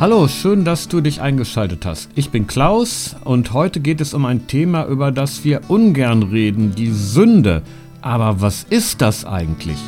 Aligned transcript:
Hallo, 0.00 0.26
schön, 0.26 0.64
dass 0.64 0.88
du 0.88 1.00
dich 1.00 1.20
eingeschaltet 1.20 1.86
hast. 1.86 2.10
Ich 2.16 2.30
bin 2.30 2.48
Klaus 2.48 3.14
und 3.22 3.52
heute 3.52 3.78
geht 3.78 4.00
es 4.00 4.12
um 4.12 4.24
ein 4.24 4.48
Thema, 4.48 4.86
über 4.86 5.12
das 5.12 5.44
wir 5.44 5.60
ungern 5.68 6.24
reden, 6.24 6.74
die 6.74 6.90
Sünde. 6.90 7.62
Aber 8.02 8.40
was 8.40 8.64
ist 8.64 9.00
das 9.02 9.24
eigentlich? 9.24 9.78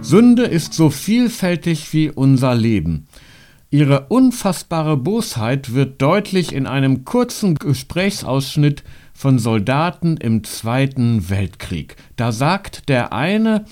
Sünde 0.00 0.42
ist 0.42 0.74
so 0.74 0.90
vielfältig 0.90 1.92
wie 1.92 2.10
unser 2.10 2.56
Leben. 2.56 3.06
Ihre 3.70 4.08
unfassbare 4.08 4.96
Bosheit 4.96 5.74
wird 5.74 6.02
deutlich 6.02 6.52
in 6.52 6.66
einem 6.66 7.04
kurzen 7.04 7.54
Gesprächsausschnitt 7.54 8.82
von 9.14 9.38
Soldaten 9.38 10.16
im 10.16 10.42
Zweiten 10.42 11.30
Weltkrieg. 11.30 11.94
Da 12.16 12.32
sagt 12.32 12.88
der 12.88 13.12
eine, 13.12 13.66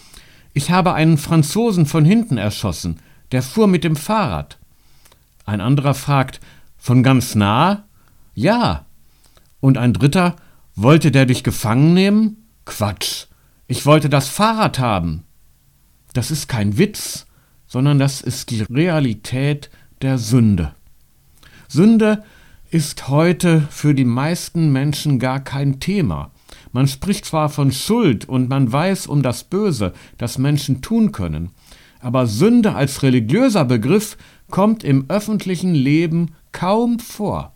ich 0.52 0.70
habe 0.70 0.94
einen 0.94 1.18
Franzosen 1.18 1.86
von 1.86 2.04
hinten 2.04 2.38
erschossen, 2.38 3.00
der 3.32 3.42
fuhr 3.42 3.66
mit 3.66 3.84
dem 3.84 3.96
Fahrrad. 3.96 4.58
Ein 5.46 5.60
anderer 5.60 5.94
fragt, 5.94 6.40
von 6.78 7.02
ganz 7.02 7.34
nah? 7.34 7.84
Ja. 8.34 8.86
Und 9.60 9.78
ein 9.78 9.92
dritter, 9.92 10.36
wollte 10.74 11.10
der 11.10 11.26
dich 11.26 11.44
gefangen 11.44 11.94
nehmen? 11.94 12.48
Quatsch. 12.64 13.26
Ich 13.66 13.86
wollte 13.86 14.08
das 14.08 14.28
Fahrrad 14.28 14.78
haben. 14.78 15.24
Das 16.12 16.30
ist 16.30 16.48
kein 16.48 16.78
Witz, 16.78 17.26
sondern 17.66 17.98
das 17.98 18.20
ist 18.20 18.50
die 18.50 18.62
Realität 18.62 19.70
der 20.02 20.18
Sünde. 20.18 20.74
Sünde 21.68 22.24
ist 22.70 23.08
heute 23.08 23.62
für 23.70 23.94
die 23.94 24.04
meisten 24.04 24.72
Menschen 24.72 25.18
gar 25.18 25.40
kein 25.40 25.78
Thema. 25.78 26.30
Man 26.72 26.86
spricht 26.86 27.24
zwar 27.24 27.48
von 27.48 27.72
Schuld 27.72 28.28
und 28.28 28.48
man 28.48 28.70
weiß 28.70 29.06
um 29.06 29.22
das 29.22 29.44
Böse, 29.44 29.92
das 30.18 30.38
Menschen 30.38 30.82
tun 30.82 31.12
können, 31.12 31.50
aber 32.00 32.26
Sünde 32.26 32.74
als 32.74 33.02
religiöser 33.02 33.64
Begriff 33.64 34.16
kommt 34.50 34.84
im 34.84 35.04
öffentlichen 35.08 35.74
Leben 35.74 36.34
kaum 36.52 36.98
vor. 36.98 37.52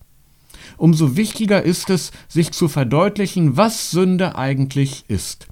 Umso 0.77 1.17
wichtiger 1.17 1.63
ist 1.63 1.91
es, 1.91 2.11
sich 2.29 2.53
zu 2.53 2.69
verdeutlichen, 2.69 3.57
was 3.57 3.91
Sünde 3.91 4.37
eigentlich 4.37 5.05
ist. 5.09 5.47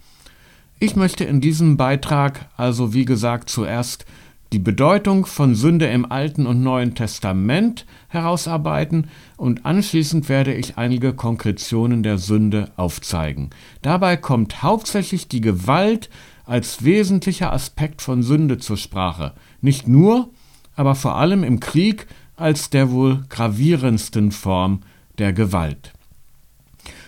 Ich 0.79 0.97
möchte 0.97 1.25
in 1.25 1.41
diesem 1.41 1.77
Beitrag 1.77 2.49
also 2.57 2.93
wie 2.93 3.05
gesagt 3.05 3.49
zuerst 3.49 4.05
die 4.53 4.59
Bedeutung 4.59 5.25
von 5.25 5.55
Sünde 5.55 5.87
im 5.87 6.11
Alten 6.11 6.47
und 6.47 6.63
Neuen 6.63 6.95
Testament 6.95 7.87
herausarbeiten 8.09 9.09
und 9.39 9.65
anschließend 9.65 10.29
werde 10.29 10.53
ich 10.53 10.77
einige 10.77 11.15
Konkretionen 11.15 12.03
der 12.03 12.19
Sünde 12.19 12.71
aufzeigen. 12.77 13.49
Dabei 13.81 14.19
kommt 14.19 14.63
hauptsächlich 14.63 15.27
die 15.27 15.41
Gewalt 15.41 16.11
als 16.45 16.85
wesentlicher 16.85 17.51
Aspekt 17.51 18.03
von 18.03 18.23
Sünde 18.23 18.59
zur 18.59 18.77
Sprache. 18.77 19.33
Nicht 19.63 19.89
nur, 19.89 20.29
aber 20.77 20.95
vor 20.95 21.17
allem 21.17 21.45
im 21.45 21.59
Krieg 21.59 22.07
als 22.37 22.69
der 22.69 22.91
wohl 22.91 23.25
gravierendsten 23.31 24.33
Form 24.33 24.81
der 25.17 25.33
Gewalt. 25.33 25.95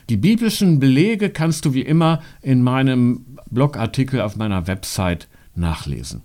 Die 0.08 0.16
biblischen 0.16 0.80
Belege 0.80 1.28
kannst 1.28 1.66
du 1.66 1.74
wie 1.74 1.82
immer 1.82 2.22
in 2.40 2.62
meinem 2.62 3.38
Blogartikel 3.50 4.22
auf 4.22 4.36
meiner 4.36 4.66
Website 4.66 5.28
nachlesen. 5.54 6.22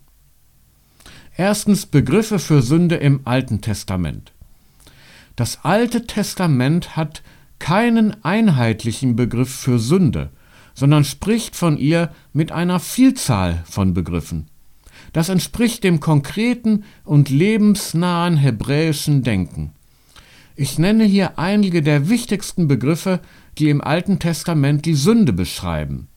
Erstens 1.39 1.85
Begriffe 1.85 2.37
für 2.37 2.61
Sünde 2.61 2.95
im 2.97 3.21
Alten 3.23 3.61
Testament. 3.61 4.33
Das 5.37 5.63
Alte 5.63 6.05
Testament 6.05 6.97
hat 6.97 7.23
keinen 7.59 8.25
einheitlichen 8.25 9.15
Begriff 9.15 9.49
für 9.49 9.79
Sünde, 9.79 10.31
sondern 10.73 11.05
spricht 11.05 11.55
von 11.55 11.77
ihr 11.77 12.13
mit 12.33 12.51
einer 12.51 12.81
Vielzahl 12.81 13.63
von 13.63 13.93
Begriffen. 13.93 14.49
Das 15.13 15.29
entspricht 15.29 15.85
dem 15.85 16.01
konkreten 16.01 16.83
und 17.05 17.29
lebensnahen 17.29 18.35
hebräischen 18.35 19.23
Denken. 19.23 19.71
Ich 20.57 20.77
nenne 20.77 21.05
hier 21.05 21.39
einige 21.39 21.81
der 21.81 22.09
wichtigsten 22.09 22.67
Begriffe, 22.67 23.21
die 23.57 23.69
im 23.69 23.79
Alten 23.79 24.19
Testament 24.19 24.83
die 24.83 24.95
Sünde 24.95 25.31
beschreiben. 25.31 26.09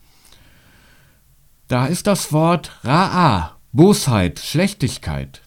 Da 1.69 1.87
ist 1.87 2.09
das 2.09 2.33
Wort 2.33 2.73
Ra'a, 2.83 3.62
Bosheit, 3.75 4.39
Schlechtigkeit. 4.39 5.41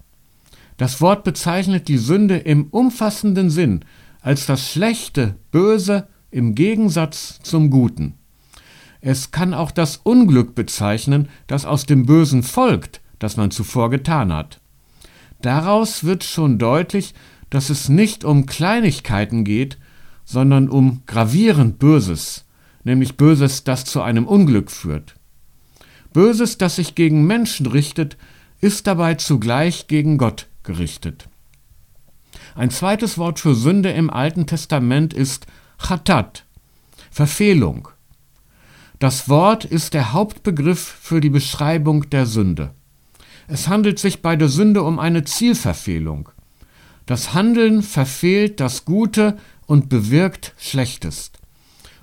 Das 0.77 0.99
Wort 0.99 1.23
bezeichnet 1.23 1.87
die 1.87 1.99
Sünde 1.99 2.37
im 2.37 2.65
umfassenden 2.71 3.51
Sinn 3.51 3.85
als 4.19 4.47
das 4.47 4.71
Schlechte, 4.71 5.35
Böse 5.51 6.07
im 6.31 6.55
Gegensatz 6.55 7.39
zum 7.43 7.69
Guten. 7.69 8.15
Es 8.99 9.29
kann 9.29 9.53
auch 9.53 9.69
das 9.69 9.97
Unglück 9.97 10.55
bezeichnen, 10.55 11.29
das 11.45 11.65
aus 11.65 11.85
dem 11.85 12.07
Bösen 12.07 12.41
folgt, 12.41 13.01
das 13.19 13.37
man 13.37 13.51
zuvor 13.51 13.91
getan 13.91 14.33
hat. 14.33 14.59
Daraus 15.41 16.03
wird 16.03 16.23
schon 16.23 16.57
deutlich, 16.57 17.13
dass 17.51 17.69
es 17.69 17.89
nicht 17.89 18.23
um 18.23 18.47
Kleinigkeiten 18.47 19.43
geht, 19.43 19.77
sondern 20.23 20.67
um 20.67 21.03
gravierend 21.05 21.77
Böses, 21.77 22.45
nämlich 22.83 23.17
Böses, 23.17 23.63
das 23.63 23.85
zu 23.85 24.01
einem 24.01 24.25
Unglück 24.25 24.71
führt. 24.71 25.14
Böses, 26.15 26.57
das 26.57 26.77
sich 26.77 26.95
gegen 26.95 27.27
Menschen 27.27 27.65
richtet, 27.65 28.15
ist 28.61 28.87
dabei 28.87 29.15
zugleich 29.15 29.87
gegen 29.87 30.17
Gott 30.17 30.47
gerichtet. 30.63 31.27
Ein 32.55 32.69
zweites 32.69 33.17
Wort 33.17 33.41
für 33.41 33.53
Sünde 33.53 33.89
im 33.89 34.09
Alten 34.09 34.47
Testament 34.47 35.13
ist 35.13 35.45
Chatat, 35.77 36.45
Verfehlung. 37.11 37.89
Das 38.99 39.27
Wort 39.27 39.65
ist 39.65 39.93
der 39.93 40.13
Hauptbegriff 40.13 40.79
für 40.79 41.19
die 41.19 41.29
Beschreibung 41.29 42.09
der 42.09 42.25
Sünde. 42.25 42.73
Es 43.49 43.67
handelt 43.67 43.99
sich 43.99 44.21
bei 44.21 44.37
der 44.37 44.47
Sünde 44.47 44.83
um 44.83 44.99
eine 44.99 45.25
Zielverfehlung. 45.25 46.29
Das 47.05 47.33
Handeln 47.33 47.83
verfehlt 47.83 48.61
das 48.61 48.85
Gute 48.85 49.35
und 49.65 49.89
bewirkt 49.89 50.53
Schlechtes. 50.57 51.33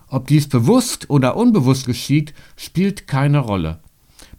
Ob 0.07 0.27
dies 0.27 0.51
bewusst 0.51 1.09
oder 1.09 1.35
unbewusst 1.35 1.87
geschieht, 1.87 2.35
spielt 2.57 3.07
keine 3.07 3.39
Rolle. 3.39 3.81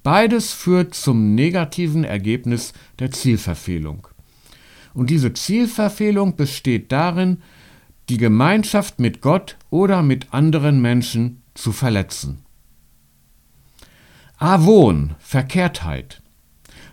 Beides 0.03 0.51
führt 0.51 0.93
zum 0.93 1.33
negativen 1.33 2.03
Ergebnis 2.03 2.73
der 2.99 3.11
Zielverfehlung. 3.11 4.07
Und 4.93 5.09
diese 5.09 5.33
Zielverfehlung 5.33 6.35
besteht 6.35 6.91
darin, 6.91 7.41
die 8.09 8.17
Gemeinschaft 8.17 8.99
mit 8.99 9.21
Gott 9.21 9.57
oder 9.69 10.03
mit 10.03 10.33
anderen 10.33 10.81
Menschen 10.81 11.41
zu 11.53 11.71
verletzen. 11.71 12.43
Avon, 14.37 15.15
Verkehrtheit. 15.19 16.21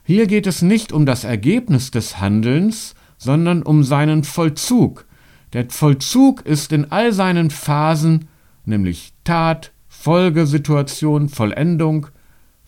Hier 0.05 0.27
geht 0.29 0.47
es 0.47 0.63
nicht 0.63 0.93
um 0.93 1.05
das 1.05 1.25
Ergebnis 1.25 1.91
des 1.91 2.21
Handelns, 2.21 2.95
sondern 3.19 3.63
um 3.63 3.83
seinen 3.83 4.23
Vollzug. 4.23 5.07
Der 5.53 5.69
Vollzug 5.69 6.47
ist 6.47 6.73
in 6.73 6.93
all 6.93 7.13
seinen 7.13 7.51
Phasen, 7.51 8.29
nämlich 8.65 9.13
Tat, 9.25 9.73
Folgesituation, 9.89 11.29
Vollendung, 11.29 12.07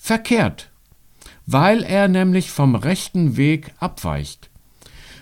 verkehrt, 0.03 0.69
weil 1.47 1.85
er 1.85 2.09
nämlich 2.09 2.51
vom 2.51 2.75
rechten 2.75 3.37
Weg 3.37 3.73
abweicht. 3.79 4.51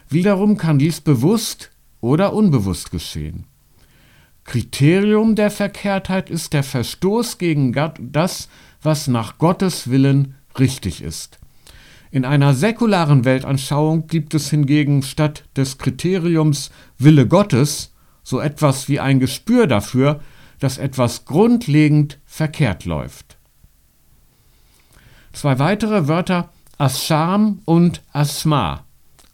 Wiederum 0.08 0.56
kann 0.56 0.78
dies 0.78 1.02
bewusst 1.02 1.70
oder 2.00 2.32
unbewusst 2.32 2.90
geschehen. 2.90 3.44
Kriterium 4.44 5.34
der 5.34 5.50
Verkehrtheit 5.50 6.30
ist 6.30 6.54
der 6.54 6.62
Verstoß 6.62 7.36
gegen 7.36 7.74
das, 8.00 8.48
was 8.80 9.06
nach 9.06 9.36
Gottes 9.36 9.90
Willen 9.90 10.34
richtig 10.58 11.02
ist. 11.02 11.38
In 12.10 12.24
einer 12.24 12.54
säkularen 12.54 13.26
Weltanschauung 13.26 14.06
gibt 14.06 14.32
es 14.32 14.48
hingegen 14.48 15.02
statt 15.02 15.44
des 15.56 15.76
Kriteriums 15.76 16.70
Wille 16.98 17.28
Gottes 17.28 17.92
so 18.22 18.40
etwas 18.40 18.88
wie 18.88 18.98
ein 18.98 19.20
Gespür 19.20 19.66
dafür, 19.66 20.20
dass 20.58 20.78
etwas 20.78 21.26
grundlegend 21.26 22.18
verkehrt 22.24 22.86
läuft. 22.86 23.36
Zwei 25.32 25.58
weitere 25.58 26.08
Wörter 26.08 26.50
Ascham 26.78 27.60
und 27.64 28.02
Asma. 28.12 28.84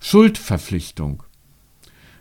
Schuldverpflichtung. 0.01 1.23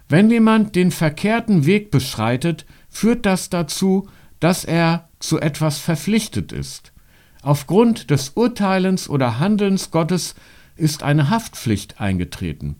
Wenn 0.07 0.29
jemand 0.29 0.75
den 0.75 0.91
verkehrten 0.91 1.65
Weg 1.65 1.91
beschreitet, 1.91 2.65
führt 2.89 3.25
das 3.25 3.49
dazu, 3.49 4.07
dass 4.39 4.63
er 4.65 5.09
zu 5.19 5.39
etwas 5.39 5.79
verpflichtet 5.79 6.51
ist. 6.51 6.93
Aufgrund 7.41 8.11
des 8.11 8.29
Urteilens 8.29 9.09
oder 9.09 9.39
Handelns 9.39 9.91
Gottes 9.91 10.35
ist 10.75 11.03
eine 11.03 11.29
Haftpflicht 11.29 11.99
eingetreten, 11.99 12.75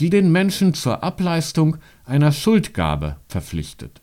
die 0.00 0.10
den 0.10 0.30
Menschen 0.32 0.74
zur 0.74 1.02
Ableistung 1.02 1.78
einer 2.04 2.32
Schuldgabe 2.32 3.16
verpflichtet. 3.28 4.00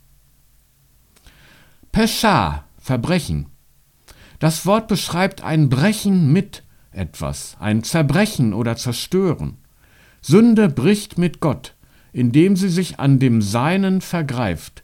Pescha, 1.92 2.64
Verbrechen. 2.80 3.53
Das 4.44 4.66
Wort 4.66 4.90
beschreibt 4.90 5.42
ein 5.42 5.70
Brechen 5.70 6.34
mit 6.34 6.64
etwas, 6.92 7.56
ein 7.62 7.82
Zerbrechen 7.82 8.54
oder 8.54 8.76
Zerstören. 8.76 9.56
Sünde 10.22 10.68
bricht 10.68 11.18
mit 11.18 11.40
Gott, 11.40 11.76
indem 12.12 12.58
sie 12.58 12.68
sich 12.68 13.00
an 13.00 13.20
dem 13.20 13.42
Seinen 13.42 14.02
vergreift. 14.02 14.84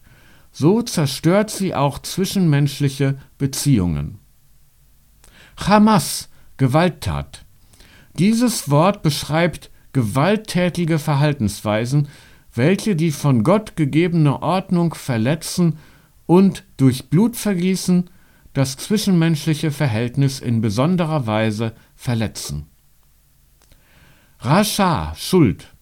So 0.53 0.81
zerstört 0.81 1.49
sie 1.49 1.75
auch 1.75 1.99
zwischenmenschliche 1.99 3.17
Beziehungen. 3.37 4.19
Hamas, 5.57 6.29
Gewalttat. 6.55 7.43
Dieses 8.13 8.69
Wort 8.69 9.01
beschreibt 9.01 9.71
gewalttätige 9.91 10.99
Verhaltensweisen, 10.99 12.07
welche 12.55 12.95
die 12.95 13.11
von 13.11 13.43
Gott 13.43 13.75
gegebene 13.75 14.41
Ordnung 14.41 14.93
verletzen 14.93 15.79
und 16.27 16.63
durch 16.77 17.09
Blutvergießen 17.09 18.09
das 18.53 18.77
zwischenmenschliche 18.77 19.71
Verhältnis 19.71 20.39
in 20.39 20.61
besonderer 20.61 21.27
Weise 21.27 21.73
verletzen. 21.95 22.65
Rascha, 24.39 25.13
Schuld. 25.15 25.73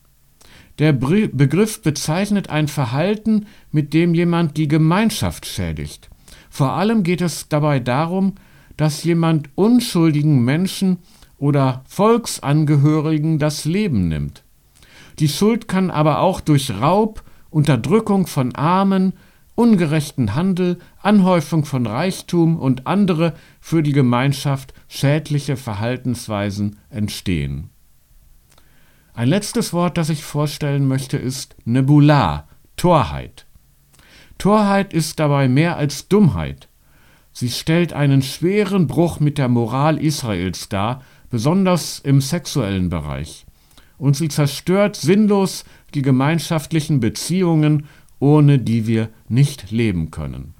Der 0.79 0.93
Begriff 0.93 1.81
bezeichnet 1.81 2.49
ein 2.49 2.67
Verhalten, 2.67 3.47
mit 3.71 3.93
dem 3.93 4.13
jemand 4.13 4.57
die 4.57 4.67
Gemeinschaft 4.67 5.45
schädigt. 5.45 6.09
Vor 6.49 6.73
allem 6.73 7.03
geht 7.03 7.21
es 7.21 7.49
dabei 7.49 7.79
darum, 7.79 8.35
dass 8.77 9.03
jemand 9.03 9.49
unschuldigen 9.55 10.43
Menschen 10.43 10.99
oder 11.37 11.83
Volksangehörigen 11.87 13.39
das 13.39 13.65
Leben 13.65 14.07
nimmt. 14.07 14.43
Die 15.19 15.29
Schuld 15.29 15.67
kann 15.67 15.89
aber 15.89 16.19
auch 16.19 16.41
durch 16.41 16.69
Raub, 16.71 17.23
Unterdrückung 17.49 18.27
von 18.27 18.53
Armen, 18.53 19.13
ungerechten 19.57 20.35
Handel, 20.35 20.77
Anhäufung 21.01 21.65
von 21.65 21.87
Reichtum 21.87 22.57
und 22.57 22.85
andere 22.85 23.33
für 23.59 23.81
die 23.81 23.91
Gemeinschaft 23.91 24.73
schädliche 24.87 25.57
Verhaltensweisen 25.57 26.77
entstehen. 26.91 27.71
Ein 29.15 29.29
letztes 29.29 29.73
Wort, 29.73 29.97
das 29.97 30.09
ich 30.09 30.23
vorstellen 30.23 30.87
möchte, 30.87 31.17
ist 31.17 31.55
Nebular, 31.65 32.47
Torheit. 32.75 33.47
Torheit 34.37 34.93
ist 34.93 35.19
dabei 35.19 35.47
mehr 35.47 35.75
als 35.75 36.07
Dummheit. 36.07 36.69
Sie 37.33 37.49
stellt 37.49 37.93
einen 37.93 38.21
schweren 38.21 38.85
Bruch 38.85 39.19
mit 39.19 39.39
der 39.39 39.47
Moral 39.47 39.97
Israels 39.97 40.69
dar, 40.69 41.01
besonders 41.31 41.97
im 41.97 42.21
sexuellen 42.21 42.89
Bereich. 42.89 43.47
Und 43.97 44.15
sie 44.15 44.27
zerstört 44.27 44.95
sinnlos 44.95 45.65
die 45.95 46.03
gemeinschaftlichen 46.03 46.99
Beziehungen, 46.99 47.87
ohne 48.19 48.59
die 48.59 48.87
wir 48.87 49.09
nicht 49.27 49.71
leben 49.71 50.11
können. 50.11 50.53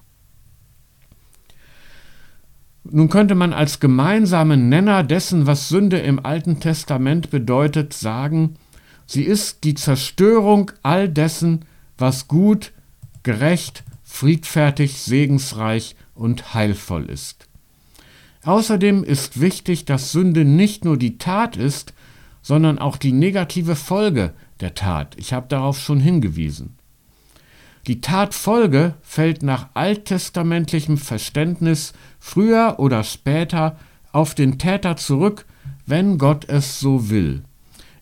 Nun 2.89 3.09
könnte 3.09 3.35
man 3.35 3.53
als 3.53 3.79
gemeinsamen 3.79 4.69
Nenner 4.69 5.03
dessen, 5.03 5.45
was 5.45 5.67
Sünde 5.67 5.97
im 5.97 6.25
Alten 6.25 6.59
Testament 6.59 7.29
bedeutet, 7.29 7.93
sagen, 7.93 8.55
sie 9.05 9.23
ist 9.23 9.63
die 9.63 9.73
Zerstörung 9.73 10.71
all 10.83 11.09
dessen, 11.09 11.65
was 11.97 12.27
gut, 12.27 12.71
gerecht, 13.23 13.83
friedfertig, 14.03 14.99
segensreich 14.99 15.95
und 16.15 16.53
heilvoll 16.53 17.09
ist. 17.09 17.47
Außerdem 18.43 19.03
ist 19.03 19.41
wichtig, 19.41 19.83
dass 19.83 20.13
Sünde 20.13 20.45
nicht 20.45 20.85
nur 20.85 20.97
die 20.97 21.17
Tat 21.17 21.57
ist, 21.57 21.93
sondern 22.41 22.79
auch 22.79 22.95
die 22.95 23.11
negative 23.11 23.75
Folge 23.75 24.33
der 24.61 24.73
Tat. 24.73 25.15
Ich 25.17 25.33
habe 25.33 25.47
darauf 25.49 25.77
schon 25.77 25.99
hingewiesen. 25.99 26.76
Die 27.87 28.01
Tatfolge 28.01 28.95
fällt 29.01 29.43
nach 29.43 29.69
alttestamentlichem 29.73 30.97
Verständnis 30.97 31.93
früher 32.19 32.75
oder 32.79 33.05
später 33.05 33.77
auf 34.11 34.35
den 34.35 34.59
Täter 34.59 34.97
zurück, 34.97 35.45
wenn 35.85 36.17
Gott 36.17 36.49
es 36.49 36.81
so 36.81 37.09
will. 37.09 37.43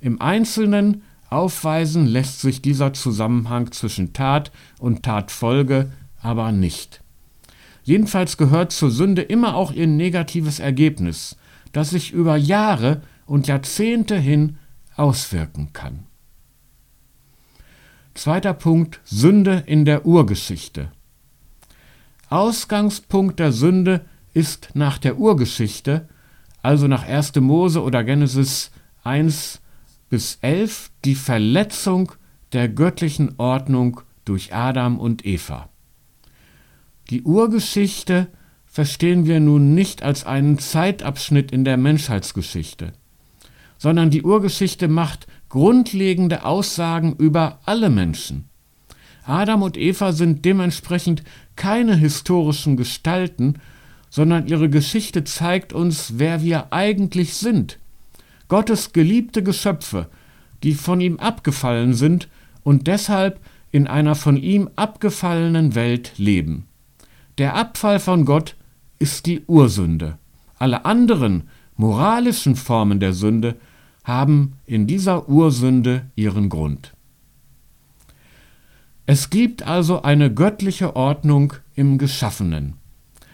Im 0.02 0.20
Einzelnen 0.22 1.04
aufweisen 1.30 2.08
lässt 2.08 2.42
sich 2.42 2.64
dieser 2.64 2.94
Zusammenhang 2.94 3.72
zwischen 3.72 4.14
Tat 4.14 4.52
und 4.80 5.04
Tatfolge 5.04 5.92
aber 6.20 6.52
nicht. 6.52 7.02
Jedenfalls 7.84 8.38
gehört 8.38 8.72
zur 8.72 8.90
Sünde 8.90 9.22
immer 9.22 9.56
auch 9.56 9.72
ihr 9.72 9.86
negatives 9.86 10.60
Ergebnis, 10.60 11.38
das 11.74 11.92
sich 11.92 12.12
über 12.12 12.36
Jahre 12.38 13.02
und 13.28 13.48
Jahrzehnte 13.48 14.18
hin 14.18 14.58
auswirken 14.96 15.74
kann. 15.74 16.08
Zweiter 18.16 18.54
Punkt 18.54 19.02
Sünde 19.04 19.64
in 19.66 19.84
der 19.84 20.06
Urgeschichte. 20.06 20.90
Ausgangspunkt 22.30 23.42
der 23.42 23.52
Sünde 23.52 24.06
ist 24.34 24.70
nach 24.74 24.98
der 24.98 25.18
Urgeschichte, 25.20 26.08
also 26.62 26.88
nach 26.88 27.04
1. 27.04 27.36
Mose 27.36 27.84
oder 27.84 28.06
Genesis 28.06 28.72
1 29.04 29.62
bis 30.10 30.38
11, 30.42 30.92
die 31.04 31.14
Verletzung 31.14 32.14
der 32.54 32.70
göttlichen 32.70 33.36
Ordnung 33.38 34.00
durch 34.24 34.56
Adam 34.56 34.98
und 34.98 35.26
Eva. 35.26 35.68
Die 37.10 37.24
Urgeschichte 37.24 38.28
verstehen 38.66 39.26
wir 39.26 39.42
nun 39.42 39.76
nicht 39.76 40.04
als 40.04 40.26
einen 40.26 40.58
Zeitabschnitt 40.58 41.52
in 41.52 41.66
der 41.66 41.76
Menschheitsgeschichte, 41.76 42.94
sondern 43.78 44.10
die 44.10 44.24
Urgeschichte 44.24 44.88
macht 44.88 45.28
grundlegende 45.50 46.46
Aussagen 46.46 47.16
über 47.18 47.60
alle 47.66 47.90
Menschen. 47.90 48.50
Adam 49.26 49.64
und 49.64 49.78
Eva 49.78 50.12
sind 50.12 50.46
dementsprechend 50.46 51.24
keine 51.56 51.96
historischen 51.96 52.78
Gestalten, 52.78 53.56
sondern 54.10 54.48
ihre 54.48 54.70
Geschichte 54.70 55.24
zeigt 55.24 55.74
uns, 55.74 56.14
wer 56.18 56.42
wir 56.42 56.72
eigentlich 56.72 57.34
sind. 57.34 57.80
Gottes 58.48 58.94
geliebte 58.94 59.44
Geschöpfe, 59.44 60.08
die 60.64 60.74
von 60.74 61.02
ihm 61.02 61.20
abgefallen 61.20 61.94
sind 61.94 62.28
und 62.64 62.88
deshalb 62.88 63.40
in 63.72 63.88
einer 63.88 64.16
von 64.16 64.38
ihm 64.38 64.70
abgefallenen 64.76 65.76
Welt 65.76 66.14
leben. 66.18 66.66
Der 67.38 67.56
Abfall 67.56 68.00
von 68.00 68.26
Gott 68.26 68.56
ist 69.00 69.26
die 69.26 69.44
Ursünde. 69.48 70.18
Alle 70.58 70.86
anderen 70.86 71.50
moralischen 71.76 72.56
Formen 72.56 73.00
der 73.00 73.14
Sünde 73.14 73.56
haben 74.04 74.54
in 74.66 74.88
dieser 74.88 75.28
Ursünde 75.28 76.06
ihren 76.16 76.50
Grund. 76.50 76.94
Es 79.08 79.30
gibt 79.30 79.64
also 79.64 80.02
eine 80.02 80.34
göttliche 80.34 80.96
Ordnung 80.96 81.54
im 81.76 81.98
Geschaffenen. 81.98 82.74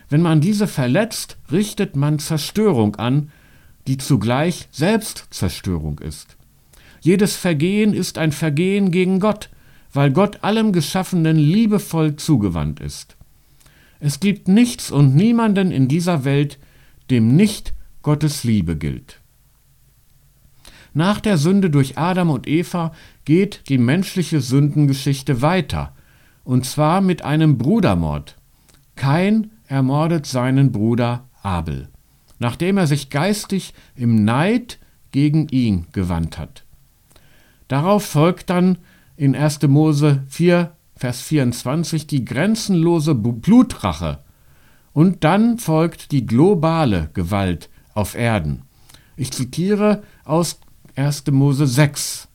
Wenn 0.10 0.22
man 0.22 0.42
diese 0.42 0.68
verletzt, 0.68 1.38
richtet 1.52 1.96
man 1.96 2.20
Zerstörung 2.20 2.98
an, 2.98 3.32
die 3.88 3.98
zugleich 3.98 4.68
Selbstzerstörung 4.72 6.00
ist. 6.00 6.36
Jedes 7.00 7.36
Vergehen 7.36 7.94
ist 7.94 8.18
ein 8.18 8.32
Vergehen 8.32 8.92
gegen 8.92 9.20
Gott, 9.20 9.50
weil 9.94 10.12
Gott 10.12 10.44
allem 10.44 10.74
Geschaffenen 10.74 11.38
liebevoll 11.38 12.16
zugewandt 12.16 12.80
ist. 12.80 13.16
Es 14.00 14.20
gibt 14.20 14.48
nichts 14.48 14.92
und 14.92 15.16
niemanden 15.16 15.72
in 15.72 15.88
dieser 15.88 16.26
Welt, 16.26 16.60
dem 17.10 17.36
nicht 17.36 17.74
Gottes 18.02 18.44
Liebe 18.44 18.76
gilt. 18.76 19.22
Nach 20.94 21.20
der 21.20 21.38
Sünde 21.38 21.70
durch 21.70 21.98
Adam 21.98 22.30
und 22.30 22.48
Eva 22.48 22.92
geht 23.24 23.70
die 23.70 23.78
menschliche 23.78 24.42
Sündengeschichte 24.42 25.42
weiter, 25.42 25.94
und 26.44 26.66
zwar 26.66 27.02
mit 27.02 27.24
einem 27.24 27.58
Brudermord. 27.58 28.36
Kain 28.96 29.52
ermordet 29.68 30.26
seinen 30.26 30.72
Bruder 30.72 31.30
Abel, 31.42 31.88
nachdem 32.40 32.78
er 32.78 32.88
sich 32.88 33.10
geistig 33.10 33.74
im 33.96 34.26
Neid 34.26 34.80
gegen 35.12 35.48
ihn 35.50 35.88
gewandt 35.94 36.38
hat. 36.38 36.66
Darauf 37.68 38.04
folgt 38.04 38.50
dann 38.50 38.80
in 39.16 39.36
1. 39.36 39.62
Mose 39.64 40.24
4, 40.28 40.76
Vers 40.98 41.22
24 41.22 42.06
die 42.06 42.26
grenzenlose 42.26 43.16
Blutrache 43.16 44.20
und 44.94 45.24
dann 45.24 45.58
folgt 45.58 46.12
die 46.12 46.26
globale 46.26 47.10
Gewalt 47.14 47.71
auf 47.94 48.16
Erden. 48.16 48.64
Ich 49.16 49.32
zitiere 49.32 50.04
aus 50.26 50.60
1. 50.96 51.28
Mose 51.32 51.68
6. 51.68 52.28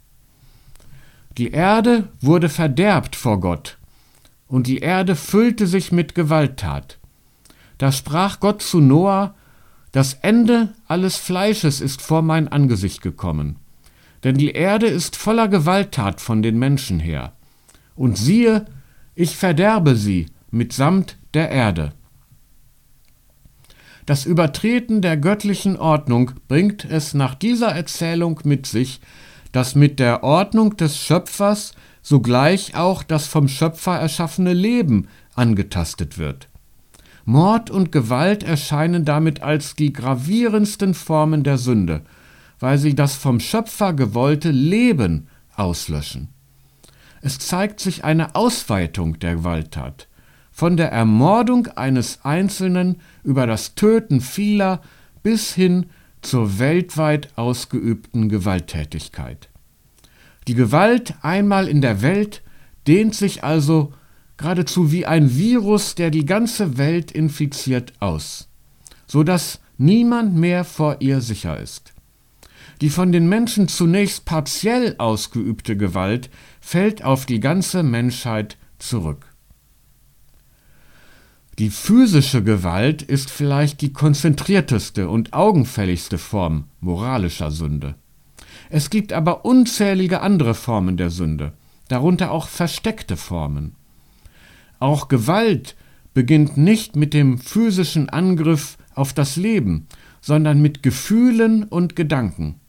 Die 1.39 1.51
Erde 1.51 2.09
wurde 2.21 2.49
verderbt 2.49 3.17
vor 3.17 3.41
Gott, 3.41 3.79
und 4.49 4.67
die 4.67 4.79
Erde 4.79 5.17
füllte 5.17 5.67
sich 5.67 5.93
mit 5.93 6.15
Gewalttat. 6.15 6.99
Da 7.79 7.93
sprach 7.93 8.41
Gott 8.41 8.63
zu 8.63 8.81
Noah, 8.81 9.35
das 9.93 10.15
Ende 10.15 10.75
alles 10.89 11.17
Fleisches 11.17 11.81
ist 11.81 12.03
vor 12.03 12.23
mein 12.23 12.49
Angesicht 12.49 13.03
gekommen, 13.03 13.57
denn 14.25 14.37
die 14.37 14.53
Erde 14.53 14.87
ist 14.87 15.17
voller 15.17 15.49
Gewalttat 15.49 16.21
von 16.21 16.43
den 16.43 16.59
Menschen 16.59 17.01
her 17.01 17.33
und 17.95 18.17
siehe, 18.19 18.67
ich 19.15 19.37
verderbe 19.37 19.97
sie 19.97 20.27
mitsamt 20.51 21.17
der 21.35 21.51
Erde. 21.51 21.93
Das 24.07 24.25
Übertreten 24.25 25.03
der 25.03 25.17
göttlichen 25.17 25.77
Ordnung 25.77 26.31
bringt 26.47 26.85
es 26.85 27.13
nach 27.13 27.35
dieser 27.35 27.69
Erzählung 27.69 28.41
mit 28.45 28.67
sich, 28.67 29.01
dass 29.51 29.75
mit 29.75 29.99
der 29.99 30.23
Ordnung 30.23 30.77
des 30.77 30.97
Schöpfers 30.97 31.75
sogleich 32.03 32.77
auch 32.77 33.03
das 33.03 33.27
vom 33.27 33.49
Schöpfer 33.49 33.99
erschaffene 33.99 34.53
Leben 34.53 35.09
angetastet 35.35 36.19
wird. 36.19 36.49
Mord 37.25 37.69
und 37.69 37.91
Gewalt 37.91 38.45
erscheinen 38.45 39.05
damit 39.05 39.43
als 39.43 39.75
die 39.75 39.93
gravierendsten 39.93 40.95
Formen 40.95 41.43
der 41.43 41.59
Sünde, 41.59 42.03
weil 42.61 42.79
sie 42.79 42.95
das 42.95 43.17
vom 43.17 43.41
Schöpfer 43.41 43.93
gewollte 43.93 44.53
Leben 44.53 45.27
auslöschen. 45.57 46.29
Es 47.23 47.41
zeigt 47.41 47.81
sich 47.81 48.05
eine 48.05 48.37
Ausweitung 48.37 49.19
der 49.19 49.35
Gewalttat. 49.35 50.07
Von 50.59 50.79
der 50.79 50.91
Ermordung 50.91 51.67
eines 51.67 52.25
Einzelnen 52.25 53.03
über 53.23 53.47
das 53.47 53.75
Töten 53.75 54.23
vieler 54.23 54.81
bis 55.23 55.53
hin 55.53 55.85
zur 56.23 56.59
weltweit 56.59 57.29
ausgeübten 57.37 58.31
Gewalttätigkeit. 58.31 59.51
Die 60.49 60.55
Gewalt 60.55 61.13
einmal 61.21 61.69
in 61.69 61.83
der 61.83 62.01
Welt 62.01 62.41
dehnt 62.87 63.15
sich 63.15 63.45
also 63.45 63.93
geradezu 64.39 64.91
wie 64.93 65.05
ein 65.05 65.37
Virus, 65.37 65.95
der 65.95 66.11
die 66.11 66.25
ganze 66.25 66.79
Welt 66.79 67.13
infiziert, 67.13 67.93
aus, 68.01 68.49
so 69.07 69.25
dass 69.25 69.61
niemand 69.77 70.37
mehr 70.37 70.65
vor 70.65 70.97
ihr 71.01 71.21
sicher 71.21 71.61
ist. 71.61 71.93
Die 72.81 72.89
von 72.89 73.13
den 73.13 73.29
Menschen 73.29 73.69
zunächst 73.69 74.25
partiell 74.25 74.95
ausgeübte 74.97 75.77
Gewalt 75.77 76.31
fällt 76.63 77.05
auf 77.05 77.27
die 77.27 77.41
ganze 77.41 77.83
Menschheit 77.83 78.57
zurück. 78.79 79.26
Die 81.59 81.71
physische 81.71 82.43
Gewalt 82.43 83.01
ist 83.01 83.31
vielleicht 83.31 83.81
die 83.81 83.93
konzentrierteste 83.93 85.09
und 85.09 85.33
augenfälligste 85.33 86.19
Form 86.19 86.65
moralischer 86.81 87.51
Sünde. 87.51 87.95
Es 88.69 88.91
gibt 88.91 89.15
aber 89.15 89.47
unzählige 89.47 90.21
andere 90.21 90.55
Formen 90.55 90.99
der 90.99 91.09
Sünde, 91.09 91.55
darunter 91.89 92.31
auch 92.31 92.49
versteckte 92.49 93.17
Formen. 93.17 93.75
Auch 94.81 95.09
Gewalt 95.09 95.77
beginnt 96.13 96.59
nicht 96.59 96.95
mit 96.95 97.15
dem 97.15 97.39
physischen 97.39 98.11
Angriff 98.11 98.77
auf 98.95 99.15
das 99.15 99.37
Leben, 99.37 99.87
sondern 100.21 100.61
mit 100.61 100.83
Gefühlen 100.83 101.65
und 101.65 101.97
Gedanken. 101.97 102.61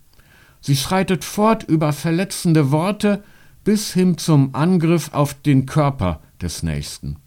Sie 0.61 0.77
schreitet 0.77 1.25
fort 1.25 1.63
über 1.63 1.91
verletzende 1.91 2.71
Worte 2.71 3.21
bis 3.65 3.93
hin 3.93 4.17
zum 4.17 4.55
Angriff 4.55 5.13
auf 5.13 5.33
den 5.33 5.65
Körper 5.65 6.21
des 6.41 6.63
Nächsten. 6.63 7.17